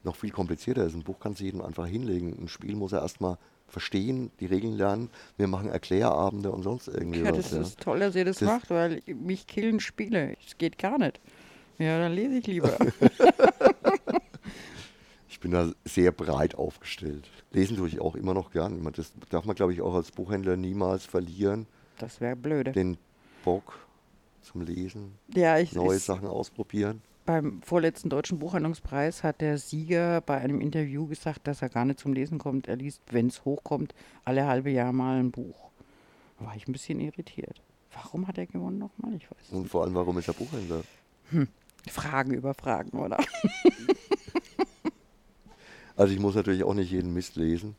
noch 0.05 0.15
viel 0.15 0.31
komplizierter 0.31 0.85
ist. 0.85 0.95
Ein 0.95 1.03
Buch 1.03 1.19
kannst 1.19 1.41
du 1.41 1.45
jedem 1.45 1.61
einfach 1.63 1.87
hinlegen. 1.87 2.37
Ein 2.41 2.49
Spiel 2.49 2.77
muss 2.77 2.93
er 2.93 3.01
erstmal 3.03 3.39
verstehen, 3.67 4.31
die 4.41 4.47
Regeln 4.47 4.77
lernen. 4.77 5.11
Wir 5.37 5.47
machen 5.49 5.69
Erklärabende 5.69 6.51
und 6.53 6.63
sonst 6.63 6.89
irgendwie 6.89 7.21
Ja, 7.21 7.31
was. 7.31 7.37
das 7.39 7.51
ja. 7.53 7.61
ist 7.63 7.81
toll, 7.81 7.99
dass 8.01 8.15
ihr 8.15 8.25
das, 8.25 8.39
Das- 8.39 8.49
macht, 8.49 8.71
weil 8.71 9.03
mich 9.07 9.47
killen 9.47 9.81
Spiele. 9.81 10.37
Es 10.47 10.57
geht 10.59 10.79
gar 10.79 10.99
nicht. 10.99 11.21
Ja, 11.79 11.99
dann 11.99 12.13
lese 12.13 12.37
ich 12.39 12.47
lieber. 12.47 12.77
Ich 15.29 15.39
bin 15.41 15.53
da 15.53 15.73
sehr 15.87 16.13
breit 16.13 16.55
aufgestellt. 16.57 17.27
Lesen 17.53 17.77
tue 17.77 17.89
ich 17.89 18.01
auch 18.01 18.15
immer 18.15 18.35
noch 18.35 18.51
gern. 18.51 18.83
Das 18.95 19.13
darf 19.31 19.45
man, 19.47 19.57
glaube 19.57 19.73
ich, 19.73 19.81
auch 19.81 19.95
als 19.95 20.11
Buchhändler 20.11 20.57
niemals 20.57 21.07
verlieren. 21.07 21.67
Das 21.99 22.21
wäre 22.21 22.37
blöde. 22.37 22.73
Den 22.73 22.99
Bock 23.45 23.79
zum 24.43 24.63
Lesen, 24.63 25.19
Ja, 25.35 25.59
ich, 25.59 25.73
neue 25.75 25.97
ich, 25.97 26.03
Sachen 26.05 26.27
ausprobieren. 26.27 27.03
beim 27.27 27.61
vorletzten 27.63 28.09
Deutschen 28.11 28.39
Buchhandlungspreis 28.39 29.23
hat 29.23 29.41
der 29.41 29.59
Sieger 29.59 30.21
bei 30.21 30.39
einem 30.39 30.61
Interview 30.61 31.07
gesagt, 31.07 31.47
dass 31.47 31.63
er 31.63 31.69
gar 31.69 31.85
nicht 31.85 31.99
zum 32.01 32.13
Lesen 32.13 32.39
kommt. 32.39 32.67
Er 32.69 32.77
liest, 32.77 33.03
wenn 33.11 33.27
es 33.29 33.45
hochkommt, 33.45 33.95
alle 34.25 34.47
halbe 34.47 34.71
Jahr 34.71 34.93
mal 34.93 35.19
ein 35.21 35.31
Buch. 35.31 35.71
Da 36.39 36.47
war 36.47 36.57
ich 36.57 36.67
ein 36.67 36.73
bisschen 36.73 37.01
irritiert. 37.01 37.61
Warum 37.93 38.27
hat 38.29 38.39
er 38.39 38.47
gewonnen 38.47 38.79
nochmal? 38.79 39.15
Ich 39.15 39.31
weiß 39.31 39.39
es 39.49 39.53
Und 39.53 39.69
vor 39.69 39.85
allem, 39.85 39.95
warum 39.95 40.17
ist 40.19 40.29
er 40.29 40.35
Buchhändler? 40.35 40.83
nicht. 41.31 41.49
Fragen 41.89 42.33
über 42.35 42.55
Fragen, 42.55 42.99
oder? 42.99 43.19
Also 45.97 46.15
ich 46.15 46.21
muss 46.21 46.35
natürlich 46.35 46.65
auch 46.65 46.73
nicht 46.75 46.91
jeden 46.91 47.13
Mist 47.13 47.37
lesen. 47.37 47.77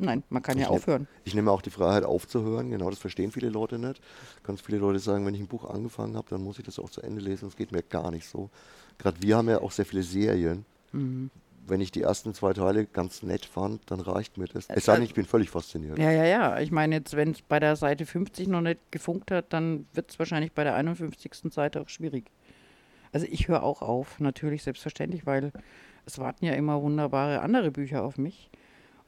Nein, 0.00 0.22
man 0.28 0.42
kann 0.42 0.56
Ich 0.56 0.62
ja 0.62 0.68
nehm- 0.68 0.76
aufhören. 0.76 1.08
Ich 1.24 1.34
nehme 1.34 1.50
auch 1.50 1.62
die 1.62 1.70
Freiheit 1.70 2.04
aufzuhören. 2.04 2.70
Genau, 2.70 2.88
das 2.90 2.98
verstehen 2.98 3.32
viele 3.32 3.48
Leute 3.48 3.78
nicht. 3.78 4.00
Ganz 4.44 4.60
viele 4.60 4.78
Leute 4.78 4.98
sagen, 4.98 5.26
wenn 5.26 5.34
ich 5.34 5.40
ein 5.40 5.46
Buch 5.48 5.68
angefangen 5.68 6.16
habe, 6.16 6.28
dann 6.30 6.42
muss 6.42 6.58
ich 6.58 6.64
das 6.64 6.78
auch 6.78 6.90
zu 6.90 7.00
Ende 7.02 7.20
lesen. 7.20 7.46
Das 7.48 7.56
geht 7.56 7.72
mir 7.72 7.82
gar 7.82 8.10
nicht 8.10 8.28
so. 8.28 8.50
Gerade 8.98 9.20
wir 9.22 9.36
haben 9.36 9.48
ja 9.48 9.60
auch 9.60 9.72
sehr 9.72 9.84
viele 9.86 10.02
Serien. 10.02 10.64
Mhm. 10.92 11.30
Wenn 11.66 11.80
ich 11.82 11.90
die 11.90 12.00
ersten 12.00 12.32
zwei 12.32 12.54
Teile 12.54 12.86
ganz 12.86 13.22
nett 13.22 13.44
fand, 13.44 13.90
dann 13.90 14.00
reicht 14.00 14.38
mir 14.38 14.46
das. 14.46 14.66
Es 14.68 14.86
sei 14.86 14.94
denn, 14.94 15.04
ich 15.04 15.12
bin 15.12 15.26
völlig 15.26 15.50
fasziniert. 15.50 15.98
Ja, 15.98 16.10
ja, 16.10 16.24
ja. 16.24 16.60
Ich 16.60 16.70
meine, 16.70 16.94
jetzt, 16.96 17.14
wenn 17.14 17.32
es 17.32 17.42
bei 17.42 17.60
der 17.60 17.76
Seite 17.76 18.06
50 18.06 18.48
noch 18.48 18.62
nicht 18.62 18.80
gefunkt 18.90 19.30
hat, 19.30 19.52
dann 19.52 19.86
wird 19.92 20.10
es 20.10 20.18
wahrscheinlich 20.18 20.52
bei 20.52 20.64
der 20.64 20.74
51. 20.76 21.52
Seite 21.52 21.80
auch 21.82 21.88
schwierig. 21.90 22.30
Also 23.12 23.26
ich 23.28 23.48
höre 23.48 23.62
auch 23.62 23.82
auf, 23.82 24.18
natürlich, 24.20 24.62
selbstverständlich, 24.62 25.26
weil 25.26 25.52
es 26.06 26.18
warten 26.18 26.46
ja 26.46 26.54
immer 26.54 26.80
wunderbare 26.80 27.40
andere 27.40 27.70
Bücher 27.70 28.02
auf 28.02 28.16
mich. 28.16 28.48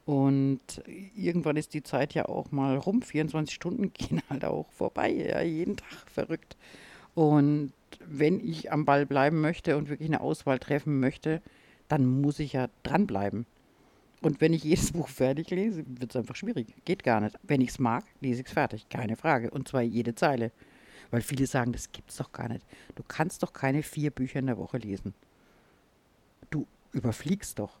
Und 0.05 0.81
irgendwann 1.15 1.57
ist 1.57 1.73
die 1.73 1.83
Zeit 1.83 2.13
ja 2.13 2.25
auch 2.25 2.51
mal 2.51 2.77
rum. 2.77 3.01
24 3.01 3.53
Stunden 3.53 3.93
gehen 3.93 4.21
halt 4.29 4.45
auch 4.45 4.71
vorbei, 4.71 5.11
ja, 5.11 5.41
jeden 5.41 5.77
Tag 5.77 6.09
verrückt. 6.11 6.57
Und 7.13 7.73
wenn 8.05 8.39
ich 8.39 8.71
am 8.71 8.85
Ball 8.85 9.05
bleiben 9.05 9.41
möchte 9.41 9.77
und 9.77 9.89
wirklich 9.89 10.09
eine 10.09 10.21
Auswahl 10.21 10.59
treffen 10.59 10.99
möchte, 10.99 11.41
dann 11.87 12.21
muss 12.21 12.39
ich 12.39 12.53
ja 12.53 12.69
dranbleiben. 12.83 13.45
Und 14.21 14.39
wenn 14.39 14.53
ich 14.53 14.63
jedes 14.63 14.91
Buch 14.93 15.09
fertig 15.09 15.49
lese, 15.49 15.83
wird 15.87 16.11
es 16.11 16.15
einfach 16.15 16.35
schwierig. 16.35 16.73
Geht 16.85 17.03
gar 17.03 17.19
nicht. 17.19 17.37
Wenn 17.43 17.61
ich 17.61 17.69
es 17.69 17.79
mag, 17.79 18.05
lese 18.21 18.41
ich 18.41 18.47
es 18.47 18.53
fertig. 18.53 18.87
Keine 18.89 19.17
Frage. 19.17 19.49
Und 19.51 19.67
zwar 19.67 19.81
jede 19.81 20.15
Zeile. 20.15 20.51
Weil 21.09 21.21
viele 21.21 21.45
sagen, 21.45 21.73
das 21.73 21.91
gibt's 21.91 22.15
doch 22.15 22.31
gar 22.31 22.47
nicht. 22.47 22.65
Du 22.95 23.03
kannst 23.05 23.43
doch 23.43 23.51
keine 23.51 23.83
vier 23.83 24.11
Bücher 24.11 24.39
in 24.39 24.45
der 24.45 24.57
Woche 24.57 24.77
lesen. 24.77 25.13
Du 26.49 26.65
überfliegst 26.93 27.59
doch. 27.59 27.80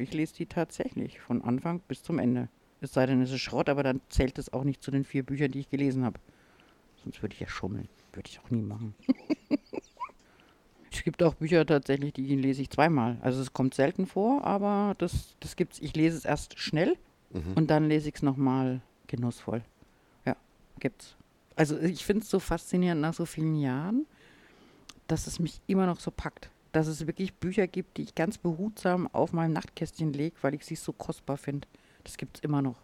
Ich 0.00 0.12
lese 0.12 0.34
die 0.34 0.46
tatsächlich. 0.46 1.20
Von 1.20 1.42
Anfang 1.42 1.80
bis 1.80 2.02
zum 2.02 2.18
Ende. 2.18 2.48
Es 2.80 2.92
sei 2.92 3.06
denn, 3.06 3.20
es 3.20 3.30
ist 3.30 3.40
Schrott, 3.40 3.68
aber 3.68 3.82
dann 3.82 4.00
zählt 4.08 4.38
es 4.38 4.52
auch 4.52 4.64
nicht 4.64 4.82
zu 4.82 4.90
den 4.90 5.04
vier 5.04 5.22
Büchern, 5.22 5.50
die 5.50 5.60
ich 5.60 5.70
gelesen 5.70 6.04
habe. 6.04 6.18
Sonst 7.02 7.22
würde 7.22 7.34
ich 7.34 7.40
ja 7.40 7.48
schummeln. 7.48 7.88
Würde 8.12 8.28
ich 8.28 8.40
auch 8.40 8.50
nie 8.50 8.62
machen. 8.62 8.94
es 10.92 11.02
gibt 11.04 11.22
auch 11.22 11.34
Bücher 11.34 11.64
tatsächlich, 11.66 12.12
die 12.14 12.34
lese 12.36 12.62
ich 12.62 12.70
zweimal. 12.70 13.18
Also 13.20 13.40
es 13.40 13.52
kommt 13.52 13.74
selten 13.74 14.06
vor, 14.06 14.44
aber 14.44 14.94
das, 14.98 15.36
das 15.40 15.56
gibt's. 15.56 15.78
Ich 15.80 15.94
lese 15.94 16.16
es 16.16 16.24
erst 16.24 16.58
schnell 16.58 16.96
mhm. 17.32 17.52
und 17.54 17.70
dann 17.70 17.88
lese 17.88 18.08
ich 18.08 18.16
es 18.16 18.22
nochmal 18.22 18.80
genussvoll. 19.06 19.62
Ja, 20.24 20.36
gibt's. 20.78 21.16
Also 21.56 21.78
ich 21.78 22.04
finde 22.04 22.22
es 22.22 22.30
so 22.30 22.38
faszinierend 22.38 23.00
nach 23.02 23.14
so 23.14 23.26
vielen 23.26 23.56
Jahren, 23.56 24.06
dass 25.06 25.26
es 25.26 25.38
mich 25.38 25.60
immer 25.66 25.86
noch 25.86 26.00
so 26.00 26.10
packt. 26.10 26.50
Dass 26.72 26.86
es 26.86 27.06
wirklich 27.06 27.34
Bücher 27.34 27.66
gibt, 27.66 27.96
die 27.96 28.02
ich 28.02 28.14
ganz 28.14 28.38
behutsam 28.38 29.08
auf 29.12 29.32
meinem 29.32 29.52
Nachtkästchen 29.52 30.12
lege, 30.12 30.36
weil 30.42 30.54
ich 30.54 30.64
sie 30.64 30.76
so 30.76 30.92
kostbar 30.92 31.36
finde. 31.36 31.66
Das 32.04 32.16
gibt 32.16 32.38
es 32.38 32.44
immer 32.44 32.62
noch. 32.62 32.76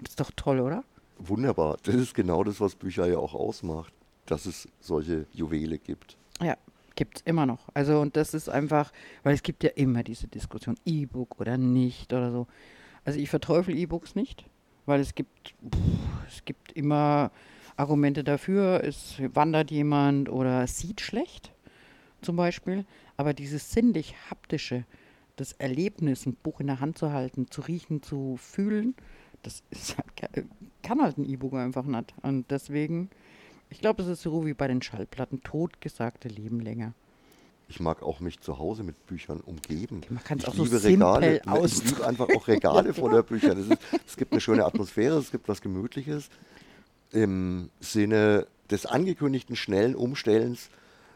das 0.00 0.10
ist 0.10 0.20
doch 0.20 0.30
toll, 0.36 0.60
oder? 0.60 0.84
Wunderbar. 1.18 1.76
Das 1.82 1.94
ist 1.94 2.14
genau 2.14 2.44
das, 2.44 2.60
was 2.60 2.74
Bücher 2.74 3.06
ja 3.06 3.18
auch 3.18 3.34
ausmacht, 3.34 3.92
dass 4.26 4.46
es 4.46 4.68
solche 4.80 5.26
Juwele 5.32 5.78
gibt. 5.78 6.16
Ja, 6.40 6.56
gibt 6.94 7.18
es 7.18 7.22
immer 7.26 7.46
noch. 7.46 7.68
Also 7.74 8.00
und 8.00 8.16
das 8.16 8.34
ist 8.34 8.48
einfach, 8.48 8.92
weil 9.22 9.34
es 9.34 9.42
gibt 9.42 9.64
ja 9.64 9.70
immer 9.70 10.02
diese 10.02 10.28
Diskussion, 10.28 10.76
E-Book 10.84 11.40
oder 11.40 11.56
nicht 11.56 12.12
oder 12.12 12.30
so. 12.30 12.46
Also 13.04 13.18
ich 13.18 13.30
verteufel 13.30 13.76
E-Books 13.76 14.14
nicht, 14.14 14.44
weil 14.86 15.00
es 15.00 15.14
gibt, 15.14 15.48
pff, 15.48 16.26
es 16.28 16.44
gibt 16.44 16.72
immer 16.72 17.30
Argumente 17.76 18.24
dafür, 18.24 18.84
es 18.84 19.16
wandert 19.32 19.70
jemand 19.70 20.28
oder 20.28 20.66
sieht 20.66 21.00
schlecht 21.00 21.52
zum 22.22 22.36
Beispiel. 22.36 22.84
Aber 23.20 23.34
dieses 23.34 23.72
sinnlich-haptische, 23.72 24.84
das 25.36 25.52
Erlebnis, 25.52 26.26
ein 26.26 26.34
Buch 26.34 26.60
in 26.60 26.66
der 26.68 26.80
Hand 26.80 26.98
zu 26.98 27.12
halten, 27.12 27.50
zu 27.50 27.60
riechen, 27.60 28.02
zu 28.02 28.36
fühlen, 28.36 28.94
das 29.42 29.62
ist, 29.70 29.96
kann 30.82 31.02
halt 31.02 31.18
ein 31.18 31.24
E-Book 31.24 31.54
einfach 31.54 31.84
nicht. 31.84 32.14
Und 32.22 32.50
deswegen 32.50 33.10
ich 33.70 33.80
glaube, 33.80 34.02
es 34.02 34.08
ist 34.08 34.22
so 34.22 34.44
wie 34.44 34.52
bei 34.52 34.66
den 34.66 34.82
Schallplatten. 34.82 35.42
Totgesagte 35.42 36.28
leben 36.28 36.60
länger. 36.60 36.92
Ich 37.68 37.78
mag 37.78 38.02
auch 38.02 38.18
mich 38.18 38.40
zu 38.40 38.58
Hause 38.58 38.82
mit 38.82 39.06
Büchern 39.06 39.40
umgeben. 39.40 40.00
Man 40.10 40.24
kann 40.24 40.38
es 40.38 40.44
auch 40.44 40.54
liebe 40.54 40.78
so 40.78 40.88
Regale. 40.88 41.40
Ich 41.64 41.84
liebe 41.84 42.04
einfach 42.06 42.28
auch 42.34 42.48
Regale 42.48 42.92
voller 42.92 43.22
Bücher. 43.22 43.56
Ist, 43.56 43.70
es 44.04 44.16
gibt 44.16 44.32
eine 44.32 44.40
schöne 44.40 44.64
Atmosphäre, 44.64 45.16
es 45.18 45.30
gibt 45.30 45.48
was 45.48 45.60
Gemütliches. 45.60 46.30
Im 47.12 47.70
Sinne 47.78 48.48
des 48.70 48.86
angekündigten 48.86 49.54
schnellen 49.54 49.94
Umstellens, 49.94 50.68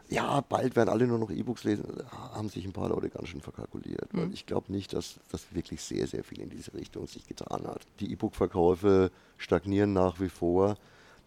ja, 0.09 0.41
bald 0.41 0.75
werden 0.75 0.89
alle 0.89 1.07
nur 1.07 1.17
noch 1.17 1.31
E-Books 1.31 1.63
lesen, 1.63 1.85
haben 2.11 2.49
sich 2.49 2.65
ein 2.65 2.73
paar 2.73 2.89
Leute 2.89 3.09
ganz 3.09 3.29
schön 3.29 3.41
verkalkuliert. 3.41 4.13
Mhm. 4.13 4.31
ich 4.33 4.45
glaube 4.45 4.71
nicht, 4.71 4.93
dass 4.93 5.19
das 5.31 5.53
wirklich 5.53 5.81
sehr, 5.81 6.07
sehr 6.07 6.23
viel 6.23 6.41
in 6.41 6.49
diese 6.49 6.73
Richtung 6.73 7.07
sich 7.07 7.27
getan 7.27 7.65
hat. 7.65 7.81
Die 7.99 8.11
E-Book-Verkäufe 8.11 9.11
stagnieren 9.37 9.93
nach 9.93 10.19
wie 10.19 10.29
vor 10.29 10.75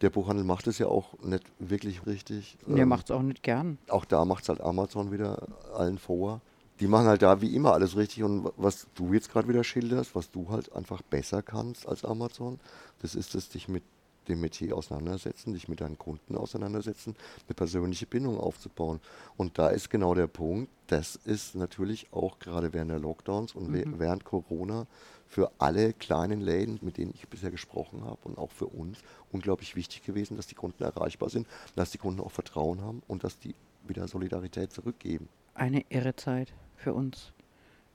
der 0.01 0.11
Buchhandel 0.11 0.45
macht 0.45 0.67
es 0.67 0.79
ja 0.79 0.87
auch 0.87 1.19
nicht 1.23 1.45
wirklich 1.59 2.07
richtig. 2.07 2.57
Der 2.67 2.79
ähm, 2.79 2.89
macht 2.89 3.11
es 3.11 3.11
auch 3.11 3.23
nicht 3.23 3.43
gern. 3.43 3.79
Auch 3.89 4.05
da 4.05 4.25
macht 4.25 4.43
es 4.43 4.49
halt 4.49 4.61
Amazon 4.61 5.13
wieder 5.13 5.47
allen 5.75 5.99
vor. 5.99 6.41
Die 6.81 6.87
machen 6.87 7.07
halt 7.07 7.23
da 7.23 7.41
wie 7.41 7.55
immer 7.57 7.73
alles 7.73 7.97
richtig 7.97 8.23
und 8.23 8.53
was 8.57 8.87
du 8.95 9.13
jetzt 9.13 9.33
gerade 9.33 9.49
wieder 9.49 9.65
schilderst, 9.65 10.15
was 10.15 10.31
du 10.31 10.49
halt 10.51 10.73
einfach 10.73 11.03
besser 11.03 11.43
kannst 11.43 11.89
als 11.89 12.05
Amazon, 12.05 12.61
das 13.03 13.17
ist 13.17 13.35
es, 13.35 13.49
dich 13.49 13.67
mit 13.67 13.83
dem 14.29 14.41
Metier 14.41 14.77
auseinandersetzen, 14.77 15.55
dich 15.55 15.69
mit 15.69 15.81
deinen 15.81 15.99
Kunden 15.99 16.37
auseinandersetzen, 16.37 17.17
eine 17.47 17.55
persönliche 17.55 18.07
Bindung 18.07 18.39
aufzubauen. 18.39 19.01
Und 19.37 19.59
da 19.59 19.69
ist 19.69 19.91
genau 19.91 20.15
der 20.15 20.27
Punkt, 20.27 20.71
das 20.87 21.17
ist 21.17 21.55
natürlich 21.55 22.13
auch 22.13 22.39
gerade 22.39 22.73
während 22.73 22.91
der 22.91 22.99
Lockdowns 22.99 23.55
und 23.55 23.71
mhm. 23.71 23.99
während 23.99 24.25
Corona 24.25 24.87
für 25.27 25.51
alle 25.59 25.93
kleinen 25.93 26.41
Läden, 26.41 26.79
mit 26.81 26.97
denen 26.97 27.13
ich 27.15 27.29
bisher 27.29 27.51
gesprochen 27.51 28.05
habe 28.05 28.19
und 28.25 28.39
auch 28.39 28.51
für 28.51 28.67
uns 28.67 28.99
unglaublich 29.31 29.77
wichtig 29.77 30.03
gewesen, 30.03 30.37
dass 30.37 30.47
die 30.47 30.55
Kunden 30.55 30.83
erreichbar 30.83 31.29
sind, 31.29 31.47
dass 31.77 31.91
die 31.91 31.99
Kunden 31.99 32.21
auch 32.21 32.31
Vertrauen 32.31 32.81
haben 32.81 33.03
und 33.07 33.25
dass 33.25 33.39
die 33.39 33.55
wieder 33.87 34.09
Solidarität 34.09 34.73
zurückgeben. 34.73 35.29
Eine 35.55 35.85
irre 35.91 36.17
Zeit 36.17 36.53
für 36.77 36.95
uns. 36.95 37.33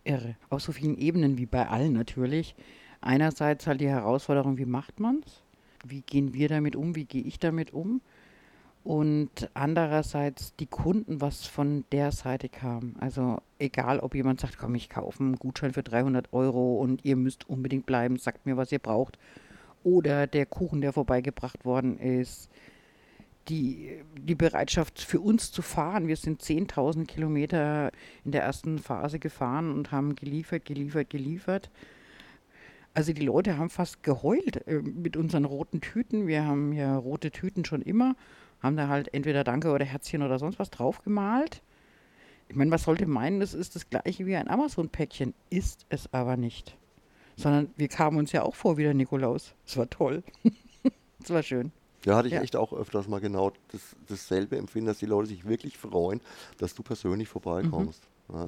Irre. 0.04 0.36
Auf 0.50 0.62
so 0.62 0.72
vielen 0.72 0.98
Ebenen 0.98 1.38
wie 1.38 1.46
bei 1.46 1.68
allen 1.68 1.94
natürlich. 1.94 2.56
Einerseits 3.02 3.68
halt 3.68 3.82
die 3.82 3.90
Herausforderung, 3.90 4.58
wie 4.58 4.66
macht 4.66 5.00
man 5.00 5.24
es? 5.26 5.44
Wie 5.84 6.02
gehen 6.02 6.34
wir 6.34 6.50
damit 6.50 6.76
um? 6.76 6.96
Wie 6.96 7.06
gehe 7.06 7.24
ich 7.24 7.40
damit 7.40 7.74
um? 7.74 8.02
und 8.84 9.50
andererseits 9.54 10.56
die 10.58 10.66
Kunden, 10.66 11.22
was 11.22 11.46
von 11.46 11.86
der 11.92 12.12
Seite 12.12 12.50
kam. 12.50 12.96
Also 13.00 13.42
egal, 13.58 14.00
ob 14.00 14.14
jemand 14.14 14.42
sagt, 14.42 14.58
komm, 14.58 14.76
ich 14.76 14.90
kaufe 14.90 15.24
einen 15.24 15.38
Gutschein 15.38 15.74
für 15.74 15.84
300 15.84 16.34
Euro 16.34 16.76
und 16.76 17.06
ihr 17.06 17.16
müsst 17.16 17.50
unbedingt 17.50 17.86
bleiben, 17.86 18.18
sagt 18.18 18.46
mir, 18.46 18.58
was 18.58 18.72
ihr 18.72 18.80
braucht. 18.80 19.18
Oder 19.84 20.28
der 20.28 20.46
Kuchen, 20.46 20.82
der 20.82 20.94
vorbeigebracht 20.94 21.66
worden 21.66 21.98
ist. 21.98 22.50
Die, 23.50 24.02
die 24.18 24.36
Bereitschaft 24.36 25.02
für 25.02 25.20
uns 25.20 25.52
zu 25.52 25.62
fahren. 25.62 26.08
Wir 26.08 26.16
sind 26.16 26.42
10.000 26.42 27.06
Kilometer 27.06 27.92
in 28.24 28.32
der 28.32 28.44
ersten 28.44 28.80
Phase 28.80 29.20
gefahren 29.20 29.74
und 29.74 29.92
haben 29.92 30.16
geliefert, 30.16 30.64
geliefert, 30.64 31.10
geliefert. 31.10 31.70
Also 32.94 33.14
die 33.14 33.26
Leute 33.26 33.58
haben 33.58 33.70
fast 33.70 34.04
geheult 34.04 34.68
äh, 34.68 34.82
mit 34.82 35.18
unseren 35.18 35.46
roten 35.46 35.82
Tüten. 35.82 36.28
Wir 36.28 36.46
haben 36.46 36.74
ja 36.74 36.96
rote 36.96 37.32
Tüten 37.32 37.66
schon 37.66 37.82
immer 37.82 38.16
haben 38.64 38.78
da 38.78 38.88
halt 38.88 39.14
entweder 39.14 39.44
Danke 39.44 39.72
oder 39.72 39.86
Herzchen 39.86 40.24
oder 40.24 40.40
sonst 40.40 40.58
was 40.58 40.72
draufgemalt. 40.72 41.62
Ich 42.48 42.56
meine, 42.56 42.72
was 42.72 42.84
sollte 42.84 43.06
meinen, 43.06 43.42
das 43.42 43.54
ist 43.54 43.76
das 43.76 43.90
gleiche 43.90 44.26
wie 44.26 44.36
ein 44.36 44.48
Amazon-Päckchen. 44.48 45.34
Ist 45.50 45.86
es 45.90 46.12
aber 46.14 46.38
nicht. 46.38 46.78
Sondern 47.36 47.70
wir 47.76 47.90
kamen 47.90 48.18
uns 48.18 48.32
ja 48.32 48.44
auch 48.44 48.56
vor 48.56 48.78
wie 48.78 48.84
der 48.84 48.94
Nikolaus. 48.94 49.54
Es 49.68 49.78
war 49.78 49.90
toll. 49.90 50.24
Es 51.22 51.30
war 51.30 51.42
schön. 51.42 51.72
Ja, 52.04 52.18
hatte 52.18 52.28
ich 52.28 52.34
ja. 52.34 52.42
echt 52.42 52.58
auch 52.58 52.74
öfters 52.74 53.08
mal 53.08 53.22
genau 53.22 53.54
das, 53.72 53.96
dasselbe 54.10 54.58
empfinden, 54.58 54.88
dass 54.88 54.98
die 54.98 55.06
Leute 55.06 55.30
sich 55.30 55.48
wirklich 55.48 55.78
freuen, 55.78 56.20
dass 56.58 56.76
du 56.76 56.84
persönlich 56.84 57.30
vorbeikommst. 57.30 58.04
Mhm. 58.28 58.36
Ja, 58.36 58.48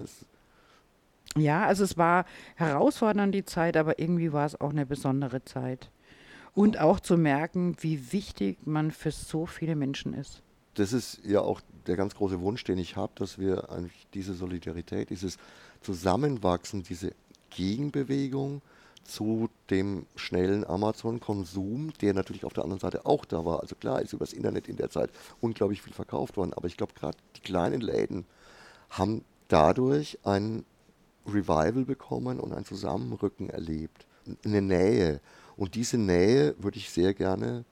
ja, 1.38 1.66
also 1.66 1.84
es 1.84 1.98
war 1.98 2.26
herausfordernd 2.56 3.36
die 3.36 3.46
Zeit, 3.46 3.78
aber 3.78 4.00
irgendwie 4.00 4.32
war 4.32 4.46
es 4.46 4.60
auch 4.60 4.70
eine 4.70 4.86
besondere 4.86 5.44
Zeit. 5.44 5.92
Und 6.54 6.80
auch 6.80 7.02
zu 7.02 7.18
merken, 7.18 7.76
wie 7.82 8.14
wichtig 8.14 8.60
man 8.66 8.92
für 8.92 9.12
so 9.12 9.46
viele 9.46 9.76
Menschen 9.76 10.14
ist. 10.14 10.42
Das 10.76 10.94
ist 10.94 11.20
ja 11.26 11.42
auch 11.42 11.62
der 11.88 11.98
ganz 11.98 12.16
große 12.16 12.40
Wunsch, 12.42 12.64
den 12.64 12.78
ich 12.78 12.96
habe, 12.96 13.12
dass 13.16 13.38
wir 13.38 13.70
eigentlich 13.70 14.08
diese 14.14 14.34
Solidarität, 14.34 15.10
dieses 15.10 15.38
Zusammenwachsen, 15.82 16.84
diese 16.84 17.14
Gegenbewegung 17.50 18.62
zu 19.04 19.50
dem 19.70 20.06
schnellen 20.16 20.66
Amazon-Konsum, 20.66 21.94
der 22.02 22.14
natürlich 22.14 22.44
auf 22.44 22.54
der 22.54 22.64
anderen 22.64 22.80
Seite 22.80 23.06
auch 23.06 23.24
da 23.26 23.46
war. 23.46 23.62
Also 23.62 23.76
klar 23.76 24.02
ist 24.02 24.14
übers 24.14 24.34
Internet 24.34 24.68
in 24.68 24.78
der 24.78 24.90
Zeit 24.90 25.12
unglaublich 25.42 25.82
viel 25.82 25.94
verkauft 25.94 26.38
worden, 26.38 26.54
aber 26.54 26.68
ich 26.68 26.78
glaube 26.78 26.94
gerade 26.94 27.18
die 27.36 27.42
kleinen 27.42 27.82
Läden 27.82 28.26
haben 28.90 29.24
dadurch 29.48 30.18
ein 30.24 30.66
Revival 31.28 31.86
bekommen 31.86 32.40
und 32.40 32.54
ein 32.54 32.66
Zusammenrücken 32.66 33.50
erlebt, 33.50 34.08
eine 34.44 34.62
Nähe. 34.62 35.22
Und 35.58 35.76
diese 35.76 35.98
Nähe 35.98 36.56
würde 36.60 36.78
ich 36.78 36.90
sehr 36.90 37.14
gerne 37.14 37.66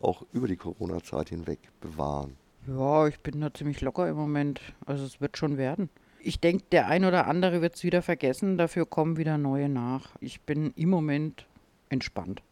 auch 0.00 0.24
über 0.32 0.48
die 0.48 0.56
Corona-Zeit 0.56 1.30
hinweg 1.30 1.58
bewahren. 1.80 2.36
Ja, 2.66 3.06
ich 3.06 3.18
bin 3.20 3.40
da 3.40 3.52
ziemlich 3.52 3.80
locker 3.80 4.08
im 4.08 4.16
Moment. 4.16 4.60
Also 4.86 5.04
es 5.04 5.20
wird 5.20 5.36
schon 5.36 5.56
werden. 5.56 5.88
Ich 6.20 6.40
denke, 6.40 6.64
der 6.72 6.88
ein 6.88 7.04
oder 7.04 7.26
andere 7.26 7.62
wird 7.62 7.76
es 7.76 7.84
wieder 7.84 8.02
vergessen, 8.02 8.58
dafür 8.58 8.86
kommen 8.86 9.16
wieder 9.16 9.38
neue 9.38 9.68
nach. 9.68 10.16
Ich 10.20 10.40
bin 10.42 10.72
im 10.76 10.90
Moment 10.90 11.46
entspannt. 11.88 12.42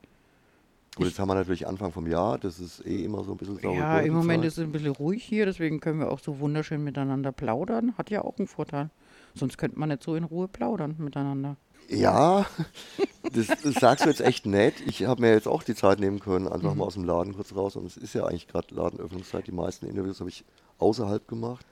Gut, 0.94 1.08
jetzt 1.08 1.18
haben 1.18 1.28
wir 1.28 1.34
natürlich 1.34 1.66
Anfang 1.66 1.92
vom 1.92 2.06
Jahr, 2.06 2.38
das 2.38 2.58
ist 2.58 2.86
eh 2.86 3.04
immer 3.04 3.22
so 3.22 3.32
ein 3.32 3.36
bisschen 3.36 3.58
sauer. 3.58 3.74
Ja, 3.74 4.00
im 4.00 4.14
Moment 4.14 4.46
ist 4.46 4.56
es 4.56 4.64
ein 4.64 4.72
bisschen 4.72 4.92
ruhig 4.92 5.22
hier, 5.22 5.44
deswegen 5.44 5.80
können 5.80 5.98
wir 5.98 6.10
auch 6.10 6.20
so 6.20 6.38
wunderschön 6.38 6.82
miteinander 6.82 7.32
plaudern. 7.32 7.92
Hat 7.98 8.08
ja 8.08 8.24
auch 8.24 8.38
einen 8.38 8.46
Vorteil. 8.46 8.88
Sonst 9.36 9.58
könnte 9.58 9.78
man 9.78 9.88
nicht 9.90 10.02
so 10.02 10.14
in 10.16 10.24
Ruhe 10.24 10.48
plaudern 10.48 10.96
miteinander. 10.98 11.56
Ja, 11.88 12.46
das, 13.32 13.46
das, 13.46 13.74
sagst 13.74 14.04
du 14.04 14.08
jetzt 14.08 14.20
echt 14.20 14.46
nett. 14.46 14.74
Ich 14.86 15.04
habe 15.04 15.20
mir 15.20 15.30
jetzt 15.30 15.46
auch 15.46 15.62
die 15.62 15.74
Zeit 15.74 16.00
nehmen 16.00 16.20
können, 16.20 16.48
einfach 16.48 16.72
mhm. 16.72 16.78
mal 16.78 16.86
aus 16.86 16.94
dem 16.94 17.04
Laden 17.04 17.34
kurz 17.34 17.54
raus. 17.54 17.76
Und 17.76 17.86
es 17.86 17.96
ist 17.96 18.14
ja 18.14 18.24
eigentlich 18.24 18.48
gerade 18.48 18.74
Ladenöffnungszeit. 18.74 19.46
Die 19.46 19.52
meisten 19.52 19.86
Interviews 19.86 20.20
habe 20.20 20.30
ich 20.30 20.44
außerhalb 20.78 21.28
gemacht. 21.28 21.64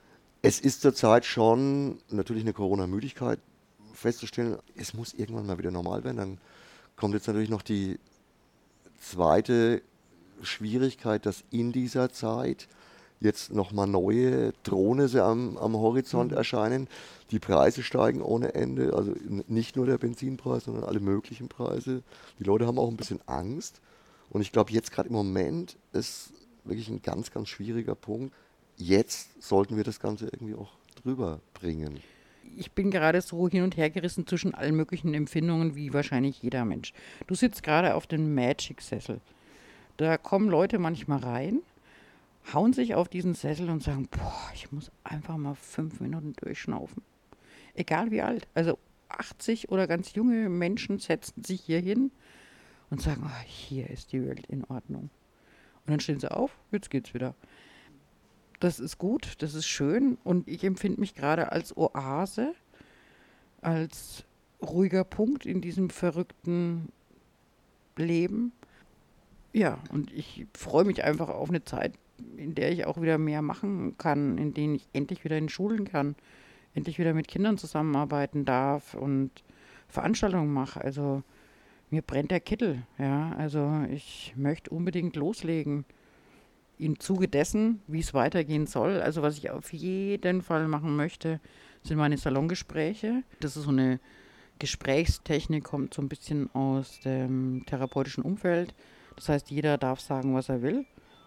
Es 0.43 0.61
ist 0.61 0.83
zurzeit 0.83 1.25
schon 1.25 1.99
natürlich 2.11 2.43
eine 2.43 2.53
Corona-Müdigkeit 2.53 3.41
festzustellen, 3.95 4.59
es 4.77 4.93
muss 4.93 5.15
irgendwann 5.15 5.47
mal 5.47 5.59
wieder 5.59 5.71
normal 5.71 6.05
werden. 6.05 6.19
Dann 6.19 6.39
kommt 6.97 7.15
jetzt 7.15 7.27
natürlich 7.27 7.49
noch 7.49 7.63
die 7.63 7.99
zweite 9.01 9.83
Schwierigkeit, 10.43 11.25
dass 11.27 11.45
in 11.51 11.73
dieser 11.73 12.13
Zeit 12.13 12.69
jetzt 13.25 13.53
nochmal 13.53 13.87
neue 13.87 14.53
Drohne 14.63 15.09
am, 15.23 15.57
am 15.57 15.75
Horizont 15.75 16.31
mhm. 16.31 16.37
erscheinen. 16.37 16.89
Die 17.31 17.39
Preise 17.39 17.83
steigen 17.83 18.23
ohne 18.23 18.55
Ende, 18.55 18.95
also 18.95 19.13
nicht 19.49 19.77
nur 19.77 19.87
der 19.87 19.99
Benzinpreis, 19.99 20.65
sondern 20.65 20.85
alle 20.85 21.01
möglichen 21.01 21.49
Preise. 21.49 22.03
Die 22.39 22.45
Leute 22.45 22.67
haben 22.67 22.79
auch 22.79 22.89
ein 22.89 22.97
bisschen 22.97 23.21
Angst. 23.27 23.81
Und 24.31 24.43
ich 24.43 24.53
glaube, 24.53 24.73
jetzt 24.73 24.93
gerade 24.93 25.09
im 25.09 25.15
Moment 25.15 25.77
ist 25.93 26.33
wirklich 26.65 26.89
ein 26.89 27.03
ganz, 27.03 27.31
ganz 27.31 27.49
schwieriger 27.49 27.95
Punkt. 27.95 28.35
Jetzt 28.77 29.43
sollten 29.43 29.77
wir 29.77 29.85
das 29.85 30.01
Ganze 30.01 30.27
irgendwie 30.27 30.55
auch 30.55 30.73
drüber 31.03 31.41
bringen. 31.55 32.01
Ich 32.57 32.73
bin 32.73 32.91
gerade 32.91 33.21
so 33.21 33.49
hin 33.49 33.63
und 33.63 33.77
her 33.77 33.91
gerissen 33.91 34.27
zwischen 34.27 34.55
allen 34.55 34.77
möglichen 34.77 35.15
Empfindungen, 35.15 35.75
wie 35.75 35.93
wahrscheinlich 35.93 36.43
jeder 36.43 36.65
Mensch. 36.65 36.93
Du 37.27 37.35
sitzt 37.35 37.63
gerade 37.63 37.95
auf 37.95 38.07
dem 38.07 38.35
Magic-Sessel. 38.35 39.21
Da 39.97 40.19
kommen 40.19 40.49
Leute 40.49 40.79
manchmal 40.79 41.21
rein 41.21 41.63
hauen 42.53 42.73
sich 42.73 42.95
auf 42.95 43.09
diesen 43.09 43.35
Sessel 43.35 43.71
und 43.71 43.83
sagen, 43.83 44.09
boah, 44.11 44.51
ich 44.55 44.71
muss 44.73 44.91
einfach 45.03 45.37
mal 45.37 45.55
fünf 45.55 46.01
Minuten 46.01 46.35
durchschnaufen. 46.35 47.03
Egal 47.75 48.11
wie 48.11 48.23
alt. 48.23 48.47
Also 48.55 48.79
80 49.09 49.71
oder 49.71 49.87
ganz 49.87 50.15
junge 50.15 50.49
Menschen 50.49 50.99
setzen 50.99 51.43
sich 51.43 51.63
hier 51.63 51.81
hin 51.81 52.11
und 52.91 53.01
sagen, 53.01 53.23
oh, 53.25 53.45
hier 53.47 53.89
ist 53.91 54.13
die 54.13 54.25
Welt 54.27 54.47
in 54.47 54.65
Ordnung. 54.65 55.11
Und 55.85 55.91
dann 55.91 56.01
stehen 56.01 56.21
sie 56.21 56.31
auf, 56.31 56.59
jetzt 56.71 56.91
geht's 56.91 57.15
wieder. 57.15 57.35
Das 58.61 58.81
ist 58.81 58.99
gut, 58.99 59.43
das 59.43 59.55
ist 59.55 59.67
schön 59.67 60.17
und 60.25 60.49
ich 60.49 60.65
empfinde 60.65 61.01
mich 61.01 61.15
gerade 61.15 61.53
als 61.53 61.77
Oase, 61.77 62.55
als 63.61 64.25
ruhiger 64.63 65.05
Punkt 65.05 65.45
in 65.45 65.61
diesem 65.61 65.91
verrückten 65.91 66.89
Leben. 67.97 68.53
Ja, 69.53 69.79
und 69.91 70.13
ich 70.13 70.47
freue 70.55 70.85
mich 70.85 71.05
einfach 71.05 71.29
auf 71.29 71.49
eine 71.49 71.65
Zeit, 71.65 71.95
in 72.37 72.55
der 72.55 72.73
ich 72.73 72.87
auch 72.87 73.01
wieder 73.01 73.19
mehr 73.19 73.43
machen 73.43 73.97
kann, 73.99 74.39
in 74.39 74.55
denen 74.55 74.75
ich 74.75 74.89
endlich 74.93 75.25
wieder 75.25 75.39
in 75.39 75.49
Schulen 75.49 75.85
kann, 75.85 76.15
endlich 76.75 76.99
wieder 76.99 77.15
mit 77.15 77.29
Kindern 77.29 77.59
zusammenarbeiten 77.59 78.45
darf 78.45 78.95
und 78.95 79.31
Veranstaltungen 79.89 80.53
mache. 80.53 80.81
Also 80.83 81.23
mir 81.91 82.03
brennt 82.03 82.31
der 82.31 82.41
Kittel, 82.41 82.83
ja. 82.99 83.33
Also 83.39 83.85
ich 83.91 84.35
möchte 84.37 84.71
unbedingt 84.71 85.17
loslegen. 85.17 85.85
Im 86.77 86.99
Zuge 86.99 87.29
dessen, 87.29 87.81
wie 87.87 88.01
es 88.01 88.15
weitergehen 88.15 88.67
soll, 88.67 89.01
also 89.01 89.23
was 89.23 89.39
ich 89.39 89.51
auf 89.51 89.73
jeden 89.73 90.43
Fall 90.43 90.67
machen 90.67 90.97
möchte, 90.97 91.41
sind 91.85 91.99
meine 91.99 92.17
Salongespräche. 92.19 93.23
Das 93.39 93.57
ist 93.57 93.65
so 93.65 93.71
eine 93.71 94.01
Gesprächstechnik, 94.59 95.63
kommt 95.63 95.95
so 95.95 96.03
ein 96.03 96.09
bisschen 96.09 96.53
aus 96.53 96.99
dem 97.01 97.65
therapeutischen 97.67 98.25
Umfeld. 98.25 98.75
Das 99.15 99.29
heißt, 99.29 99.51
jeder 99.53 99.79
darf 99.79 100.01
sagen, 100.01 100.35
was 100.35 100.49
er 100.49 100.63
will 100.63 100.85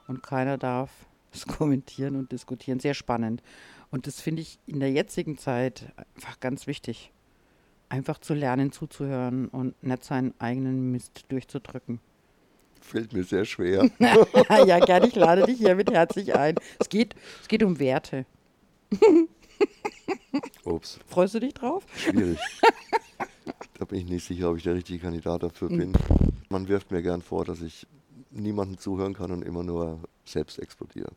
und 0.07 0.23
keiner 0.23 0.57
darf 0.57 0.89
es 1.33 1.45
kommentieren 1.45 2.15
und 2.15 2.31
diskutieren. 2.31 2.79
Sehr 2.79 2.93
spannend. 2.93 3.43
Und 3.91 4.07
das 4.07 4.19
finde 4.19 4.41
ich 4.41 4.59
in 4.65 4.79
der 4.79 4.91
jetzigen 4.91 5.37
Zeit 5.37 5.93
einfach 6.15 6.39
ganz 6.39 6.67
wichtig. 6.67 7.11
Einfach 7.89 8.17
zu 8.17 8.33
lernen, 8.33 8.71
zuzuhören 8.71 9.47
und 9.47 9.81
nicht 9.81 10.03
seinen 10.03 10.33
eigenen 10.39 10.91
Mist 10.91 11.25
durchzudrücken. 11.29 11.99
Fällt 12.81 13.13
mir 13.13 13.23
sehr 13.23 13.45
schwer. 13.45 13.89
ja, 13.99 14.79
gerne, 14.79 15.07
ich 15.07 15.15
lade 15.15 15.45
dich 15.45 15.59
hiermit 15.59 15.91
herzlich 15.91 16.35
ein. 16.35 16.55
Es 16.79 16.89
geht, 16.89 17.15
es 17.41 17.47
geht 17.47 17.63
um 17.63 17.79
Werte. 17.79 18.25
Ups. 20.63 20.99
Freust 21.07 21.35
du 21.35 21.39
dich 21.39 21.53
drauf? 21.53 21.85
Schwierig. 21.95 22.39
Da 23.77 23.85
bin 23.85 23.99
ich 23.99 24.05
nicht 24.05 24.25
sicher, 24.25 24.49
ob 24.49 24.57
ich 24.57 24.63
der 24.63 24.75
richtige 24.75 24.99
Kandidat 24.99 25.43
dafür 25.43 25.69
bin. 25.69 25.93
Man 26.49 26.67
wirft 26.67 26.91
mir 26.91 27.01
gern 27.01 27.21
vor, 27.21 27.45
dass 27.45 27.61
ich 27.61 27.87
niemandem 28.37 28.77
zuhören 28.77 29.13
kann 29.13 29.31
und 29.31 29.43
immer 29.43 29.63
nur 29.63 29.99
selbst 30.25 30.59
explodiere. 30.59 31.11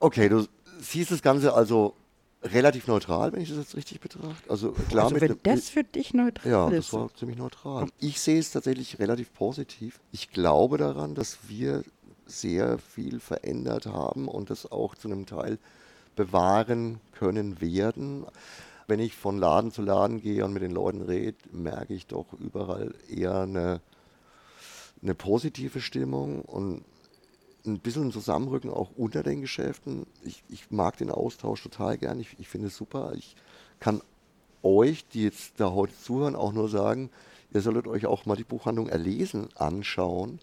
Okay, 0.00 0.28
du 0.28 0.46
siehst 0.80 1.10
das 1.10 1.22
Ganze 1.22 1.54
also 1.54 1.94
relativ 2.42 2.88
neutral, 2.88 3.32
wenn 3.32 3.40
ich 3.40 3.50
das 3.50 3.58
jetzt 3.58 3.76
richtig 3.76 4.00
betrachte. 4.00 4.50
Also 4.50 4.72
klar 4.72 5.04
also 5.04 5.20
wenn 5.20 5.38
das 5.42 5.70
für 5.70 5.84
dich 5.84 6.12
neutral 6.12 6.50
ja, 6.50 6.66
ist. 6.66 6.72
Ja, 6.72 6.76
das 6.76 6.92
war 6.92 7.14
ziemlich 7.14 7.38
neutral. 7.38 7.88
Ich 7.98 8.20
sehe 8.20 8.38
es 8.38 8.50
tatsächlich 8.50 8.98
relativ 8.98 9.32
positiv. 9.32 10.00
Ich 10.10 10.30
glaube 10.30 10.78
daran, 10.78 11.14
dass 11.14 11.38
wir 11.48 11.84
sehr 12.26 12.78
viel 12.78 13.20
verändert 13.20 13.86
haben 13.86 14.28
und 14.28 14.50
das 14.50 14.70
auch 14.70 14.94
zu 14.94 15.08
einem 15.08 15.26
Teil 15.26 15.58
bewahren 16.16 17.00
können 17.12 17.60
werden. 17.60 18.24
Wenn 18.86 19.00
ich 19.00 19.14
von 19.14 19.38
Laden 19.38 19.70
zu 19.70 19.82
Laden 19.82 20.20
gehe 20.20 20.44
und 20.44 20.52
mit 20.52 20.62
den 20.62 20.72
Leuten 20.72 21.02
rede, 21.02 21.36
merke 21.52 21.94
ich 21.94 22.06
doch 22.06 22.26
überall 22.38 22.94
eher 23.08 23.42
eine 23.42 23.80
eine 25.02 25.14
positive 25.14 25.80
Stimmung 25.80 26.42
und 26.42 26.84
ein 27.66 27.78
bisschen 27.78 28.12
Zusammenrücken 28.12 28.70
auch 28.70 28.90
unter 28.96 29.22
den 29.22 29.40
Geschäften. 29.40 30.06
Ich, 30.24 30.42
ich 30.48 30.70
mag 30.70 30.96
den 30.96 31.10
Austausch 31.10 31.62
total 31.62 31.98
gern. 31.98 32.20
Ich, 32.20 32.36
ich 32.38 32.48
finde 32.48 32.68
es 32.68 32.76
super. 32.76 33.12
Ich 33.16 33.36
kann 33.80 34.02
euch, 34.62 35.06
die 35.08 35.24
jetzt 35.24 35.54
da 35.58 35.72
heute 35.72 35.94
zuhören, 35.98 36.36
auch 36.36 36.52
nur 36.52 36.68
sagen, 36.68 37.10
ihr 37.52 37.60
solltet 37.60 37.86
euch 37.86 38.06
auch 38.06 38.26
mal 38.26 38.36
die 38.36 38.44
Buchhandlung 38.44 38.88
Erlesen 38.88 39.48
anschauen. 39.56 40.40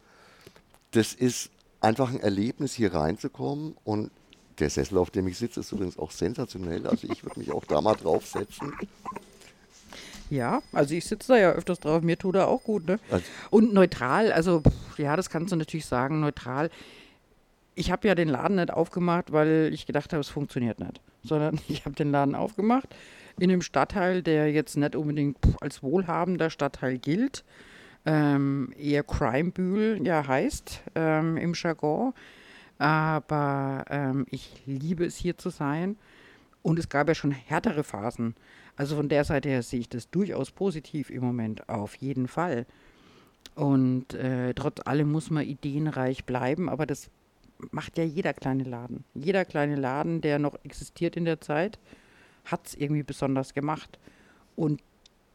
Das 0.91 1.13
ist 1.13 1.51
einfach 1.81 2.09
ein 2.09 2.19
Erlebnis, 2.19 2.73
hier 2.73 2.93
reinzukommen 2.93 3.75
und 3.83 4.11
der 4.59 4.69
Sessel, 4.69 4.97
auf 4.97 5.09
dem 5.09 5.27
ich 5.27 5.37
sitze, 5.37 5.61
ist 5.61 5.71
übrigens 5.71 5.97
auch 5.97 6.11
sensationell. 6.11 6.85
Also 6.85 7.07
ich 7.09 7.23
würde 7.23 7.39
mich 7.39 7.51
auch 7.51 7.63
da 7.65 7.79
mal 7.79 7.95
draufsetzen. 7.95 8.73
Ja, 10.29 10.61
also 10.73 10.93
ich 10.93 11.05
sitze 11.05 11.33
da 11.33 11.39
ja 11.39 11.51
öfters 11.51 11.79
drauf, 11.79 12.01
mir 12.03 12.17
tut 12.17 12.35
er 12.35 12.47
auch 12.47 12.63
gut. 12.63 12.87
Ne? 12.87 12.99
Also 13.09 13.25
und 13.49 13.73
neutral, 13.73 14.31
also 14.31 14.61
pff, 14.61 14.99
ja, 14.99 15.15
das 15.15 15.29
kannst 15.29 15.51
du 15.51 15.55
natürlich 15.55 15.85
sagen, 15.85 16.19
neutral. 16.19 16.69
Ich 17.75 17.91
habe 17.91 18.07
ja 18.07 18.15
den 18.15 18.27
Laden 18.27 18.57
nicht 18.57 18.71
aufgemacht, 18.71 19.31
weil 19.31 19.71
ich 19.73 19.85
gedacht 19.85 20.11
habe, 20.13 20.21
es 20.21 20.29
funktioniert 20.29 20.79
nicht. 20.79 21.01
Sondern 21.23 21.59
ich 21.67 21.85
habe 21.85 21.95
den 21.95 22.11
Laden 22.11 22.35
aufgemacht 22.35 22.89
in 23.39 23.51
einem 23.51 23.61
Stadtteil, 23.61 24.21
der 24.21 24.51
jetzt 24.51 24.77
nicht 24.77 24.95
unbedingt 24.95 25.37
als 25.61 25.81
wohlhabender 25.81 26.49
Stadtteil 26.49 26.97
gilt. 26.97 27.43
Ähm, 28.05 28.73
eher 28.77 29.03
Crime-Bühl 29.03 30.01
ja 30.05 30.25
heißt 30.25 30.81
ähm, 30.95 31.37
im 31.37 31.53
Jargon. 31.53 32.13
Aber 32.77 33.85
ähm, 33.89 34.25
ich 34.29 34.61
liebe 34.65 35.05
es 35.05 35.17
hier 35.17 35.37
zu 35.37 35.49
sein. 35.49 35.97
Und 36.61 36.79
es 36.79 36.89
gab 36.89 37.07
ja 37.07 37.15
schon 37.15 37.31
härtere 37.31 37.83
Phasen. 37.83 38.35
Also 38.79 38.95
von 38.95 39.09
der 39.09 39.25
Seite 39.25 39.49
her 39.49 39.61
sehe 39.61 39.81
ich 39.81 39.89
das 39.89 40.09
durchaus 40.09 40.51
positiv 40.51 41.09
im 41.09 41.21
Moment, 41.21 41.67
auf 41.67 41.95
jeden 41.95 42.29
Fall. 42.29 42.65
Und 43.53 44.13
äh, 44.13 44.53
trotz 44.53 44.79
allem 44.87 45.11
muss 45.11 45.29
man 45.29 45.45
ideenreich 45.45 46.23
bleiben, 46.23 46.69
aber 46.69 46.85
das 46.85 47.09
macht 47.71 47.97
ja 47.97 48.05
jeder 48.05 48.33
kleine 48.33 48.63
Laden. 48.63 49.03
Jeder 49.13 49.43
kleine 49.43 49.75
Laden, 49.75 50.21
der 50.21 50.39
noch 50.39 50.57
existiert 50.63 51.17
in 51.17 51.25
der 51.25 51.41
Zeit, 51.41 51.77
hat 52.45 52.67
es 52.67 52.75
irgendwie 52.75 53.03
besonders 53.03 53.53
gemacht. 53.53 53.99
Und 54.55 54.81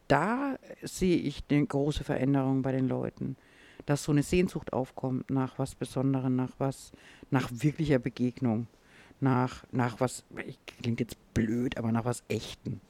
da 0.09 0.57
sehe 0.80 1.18
ich 1.18 1.44
eine 1.50 1.66
große 1.66 2.02
Veränderung 2.02 2.62
bei 2.62 2.72
den 2.72 2.88
Leuten, 2.88 3.37
dass 3.85 4.04
so 4.04 4.12
eine 4.12 4.22
Sehnsucht 4.22 4.72
aufkommt 4.72 5.28
nach 5.28 5.59
was 5.59 5.74
Besonderem, 5.74 6.35
nach 6.35 6.52
was, 6.57 6.92
nach 7.30 7.50
wirklicher 7.52 7.98
Begegnung, 7.98 8.68
nach, 9.20 9.66
nach 9.70 10.00
was, 10.00 10.24
klingt 10.80 11.00
jetzt 11.00 11.18
blöd, 11.35 11.76
aber 11.76 11.92
nach 11.92 12.07
was 12.07 12.22
Echten. 12.28 12.80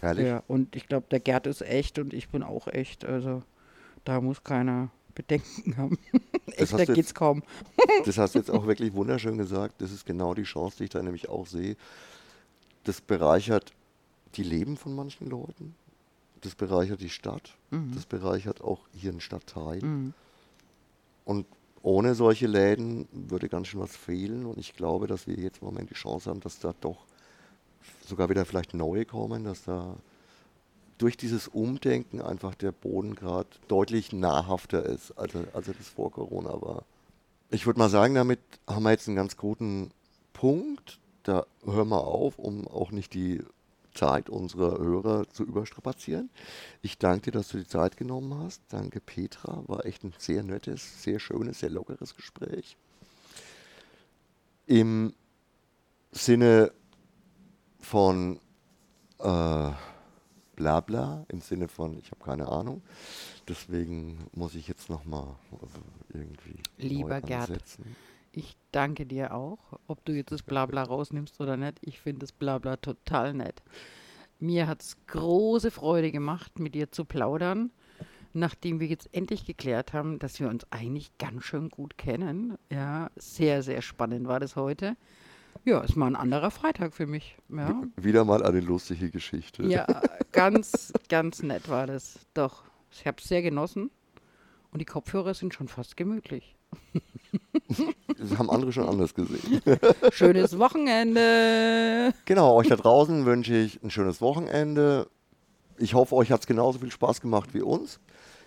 Herrlich. 0.00 0.26
Ja, 0.26 0.42
und 0.46 0.76
ich 0.76 0.86
glaube, 0.86 1.06
der 1.10 1.20
Gerd 1.20 1.46
ist 1.46 1.62
echt 1.62 1.98
und 1.98 2.12
ich 2.12 2.28
bin 2.28 2.42
auch 2.42 2.68
echt. 2.68 3.04
Also 3.04 3.42
da 4.04 4.20
muss 4.20 4.44
keiner 4.44 4.90
Bedenken 5.14 5.76
haben. 5.76 5.98
Echter 6.56 6.86
geht's 6.86 7.14
kaum. 7.14 7.42
das 8.04 8.18
hast 8.18 8.34
du 8.34 8.38
jetzt 8.38 8.50
auch 8.50 8.66
wirklich 8.66 8.92
wunderschön 8.94 9.38
gesagt. 9.38 9.80
Das 9.80 9.90
ist 9.90 10.06
genau 10.06 10.34
die 10.34 10.44
Chance, 10.44 10.76
die 10.78 10.84
ich 10.84 10.90
da 10.90 11.02
nämlich 11.02 11.28
auch 11.28 11.46
sehe. 11.46 11.76
Das 12.84 13.00
bereichert 13.00 13.72
die 14.36 14.42
Leben 14.42 14.76
von 14.76 14.94
manchen 14.94 15.28
Leuten. 15.28 15.74
Das 16.42 16.54
bereichert 16.54 17.00
die 17.00 17.08
Stadt. 17.08 17.56
Mhm. 17.70 17.92
Das 17.94 18.06
bereichert 18.06 18.62
auch 18.62 18.80
hier 18.92 19.10
einen 19.10 19.20
Stadtteil. 19.20 19.82
Mhm. 19.82 20.14
Und 21.24 21.46
ohne 21.82 22.14
solche 22.14 22.46
Läden 22.46 23.08
würde 23.12 23.48
ganz 23.48 23.68
schön 23.68 23.80
was 23.80 23.96
fehlen. 23.96 24.44
Und 24.44 24.58
ich 24.58 24.74
glaube, 24.74 25.06
dass 25.06 25.26
wir 25.26 25.36
jetzt 25.36 25.62
im 25.62 25.66
Moment 25.66 25.90
die 25.90 25.94
Chance 25.94 26.30
haben, 26.30 26.40
dass 26.40 26.58
da 26.58 26.74
doch 26.80 27.06
sogar 28.06 28.28
wieder 28.28 28.44
vielleicht 28.44 28.74
neue 28.74 29.04
kommen, 29.04 29.44
dass 29.44 29.64
da 29.64 29.96
durch 30.98 31.16
dieses 31.16 31.48
Umdenken 31.48 32.20
einfach 32.20 32.54
der 32.54 32.72
Boden 32.72 33.14
gerade 33.14 33.48
deutlich 33.68 34.12
nahrhafter 34.12 34.84
ist, 34.84 35.12
als, 35.12 35.34
als 35.52 35.68
er 35.68 35.74
das 35.74 35.88
vor 35.88 36.10
Corona 36.10 36.60
war. 36.60 36.84
Ich 37.50 37.66
würde 37.66 37.78
mal 37.78 37.90
sagen, 37.90 38.14
damit 38.14 38.40
haben 38.66 38.82
wir 38.82 38.90
jetzt 38.90 39.06
einen 39.06 39.16
ganz 39.16 39.36
guten 39.36 39.90
Punkt. 40.32 40.98
Da 41.22 41.46
hören 41.64 41.88
wir 41.88 42.04
auf, 42.04 42.38
um 42.38 42.66
auch 42.66 42.90
nicht 42.90 43.14
die 43.14 43.42
Zeit 43.94 44.28
unserer 44.28 44.78
Hörer 44.78 45.28
zu 45.28 45.44
überstrapazieren. 45.44 46.30
Ich 46.82 46.98
danke 46.98 47.30
dir, 47.30 47.38
dass 47.38 47.48
du 47.48 47.58
die 47.58 47.66
Zeit 47.66 47.96
genommen 47.96 48.38
hast. 48.42 48.60
Danke, 48.68 49.00
Petra. 49.00 49.62
War 49.66 49.86
echt 49.86 50.04
ein 50.04 50.12
sehr 50.18 50.42
nettes, 50.42 51.02
sehr 51.02 51.18
schönes, 51.18 51.60
sehr 51.60 51.70
lockeres 51.70 52.14
Gespräch. 52.14 52.76
Im 54.66 55.14
Sinne 56.12 56.72
von 57.86 58.40
äh, 59.20 59.70
Blabla 60.56 61.24
im 61.28 61.40
Sinne 61.40 61.68
von, 61.68 61.96
ich 61.98 62.10
habe 62.10 62.24
keine 62.24 62.48
Ahnung. 62.48 62.82
Deswegen 63.48 64.26
muss 64.32 64.56
ich 64.56 64.66
jetzt 64.66 64.90
nochmal 64.90 65.36
irgendwie. 66.12 66.58
Lieber 66.78 67.20
Gerd, 67.20 67.62
ich 68.32 68.56
danke 68.72 69.06
dir 69.06 69.32
auch, 69.34 69.78
ob 69.86 70.04
du 70.04 70.12
jetzt 70.12 70.32
das 70.32 70.42
Blabla 70.42 70.82
rausnimmst 70.82 71.40
oder 71.40 71.56
nicht. 71.56 71.78
Ich 71.82 72.00
finde 72.00 72.20
das 72.20 72.32
Blabla 72.32 72.76
total 72.76 73.34
nett. 73.34 73.62
Mir 74.40 74.66
hat 74.66 74.82
es 74.82 74.96
große 75.06 75.70
Freude 75.70 76.10
gemacht, 76.10 76.58
mit 76.58 76.74
dir 76.74 76.90
zu 76.90 77.04
plaudern, 77.04 77.70
nachdem 78.32 78.80
wir 78.80 78.88
jetzt 78.88 79.08
endlich 79.12 79.46
geklärt 79.46 79.92
haben, 79.92 80.18
dass 80.18 80.40
wir 80.40 80.48
uns 80.48 80.66
eigentlich 80.72 81.16
ganz 81.18 81.44
schön 81.44 81.68
gut 81.70 81.96
kennen. 81.96 82.58
Ja, 82.70 83.10
sehr, 83.14 83.62
sehr 83.62 83.80
spannend 83.80 84.26
war 84.26 84.40
das 84.40 84.56
heute. 84.56 84.96
Ja, 85.64 85.80
ist 85.80 85.96
mal 85.96 86.06
ein 86.06 86.16
anderer 86.16 86.50
Freitag 86.50 86.94
für 86.94 87.06
mich. 87.06 87.36
Ja. 87.48 87.82
Wieder 87.96 88.24
mal 88.24 88.44
eine 88.44 88.60
lustige 88.60 89.10
Geschichte. 89.10 89.64
Ja, 89.64 89.86
ganz, 90.32 90.92
ganz 91.08 91.42
nett 91.42 91.68
war 91.68 91.86
das. 91.86 92.18
Doch, 92.34 92.64
ich 92.90 93.06
habe 93.06 93.18
es 93.20 93.28
sehr 93.28 93.42
genossen 93.42 93.90
und 94.70 94.80
die 94.80 94.84
Kopfhörer 94.84 95.34
sind 95.34 95.54
schon 95.54 95.68
fast 95.68 95.96
gemütlich. 95.96 96.56
Das 98.18 98.38
haben 98.38 98.50
andere 98.50 98.72
schon 98.72 98.88
anders 98.88 99.14
gesehen. 99.14 99.60
Schönes 100.12 100.58
Wochenende. 100.58 102.12
Genau, 102.24 102.54
euch 102.54 102.68
da 102.68 102.76
draußen 102.76 103.26
wünsche 103.26 103.54
ich 103.54 103.82
ein 103.82 103.90
schönes 103.90 104.20
Wochenende. 104.20 105.08
Ich 105.78 105.94
hoffe, 105.94 106.14
euch 106.14 106.30
hat 106.30 106.40
es 106.40 106.46
genauso 106.46 106.78
viel 106.78 106.90
Spaß 106.90 107.20
gemacht 107.20 107.54
wie 107.54 107.62
uns. 107.62 108.00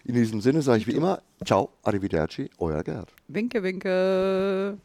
In 0.06 0.16
diesem 0.16 0.42
Sinne 0.42 0.62
sage 0.62 0.80
ich 0.80 0.88
wie 0.88 0.94
immer, 0.94 1.22
ciao, 1.46 1.70
arrivederci, 1.84 2.50
euer 2.58 2.84
Gerd. 2.84 3.14
Winke, 3.28 3.62
winke. 3.62 4.78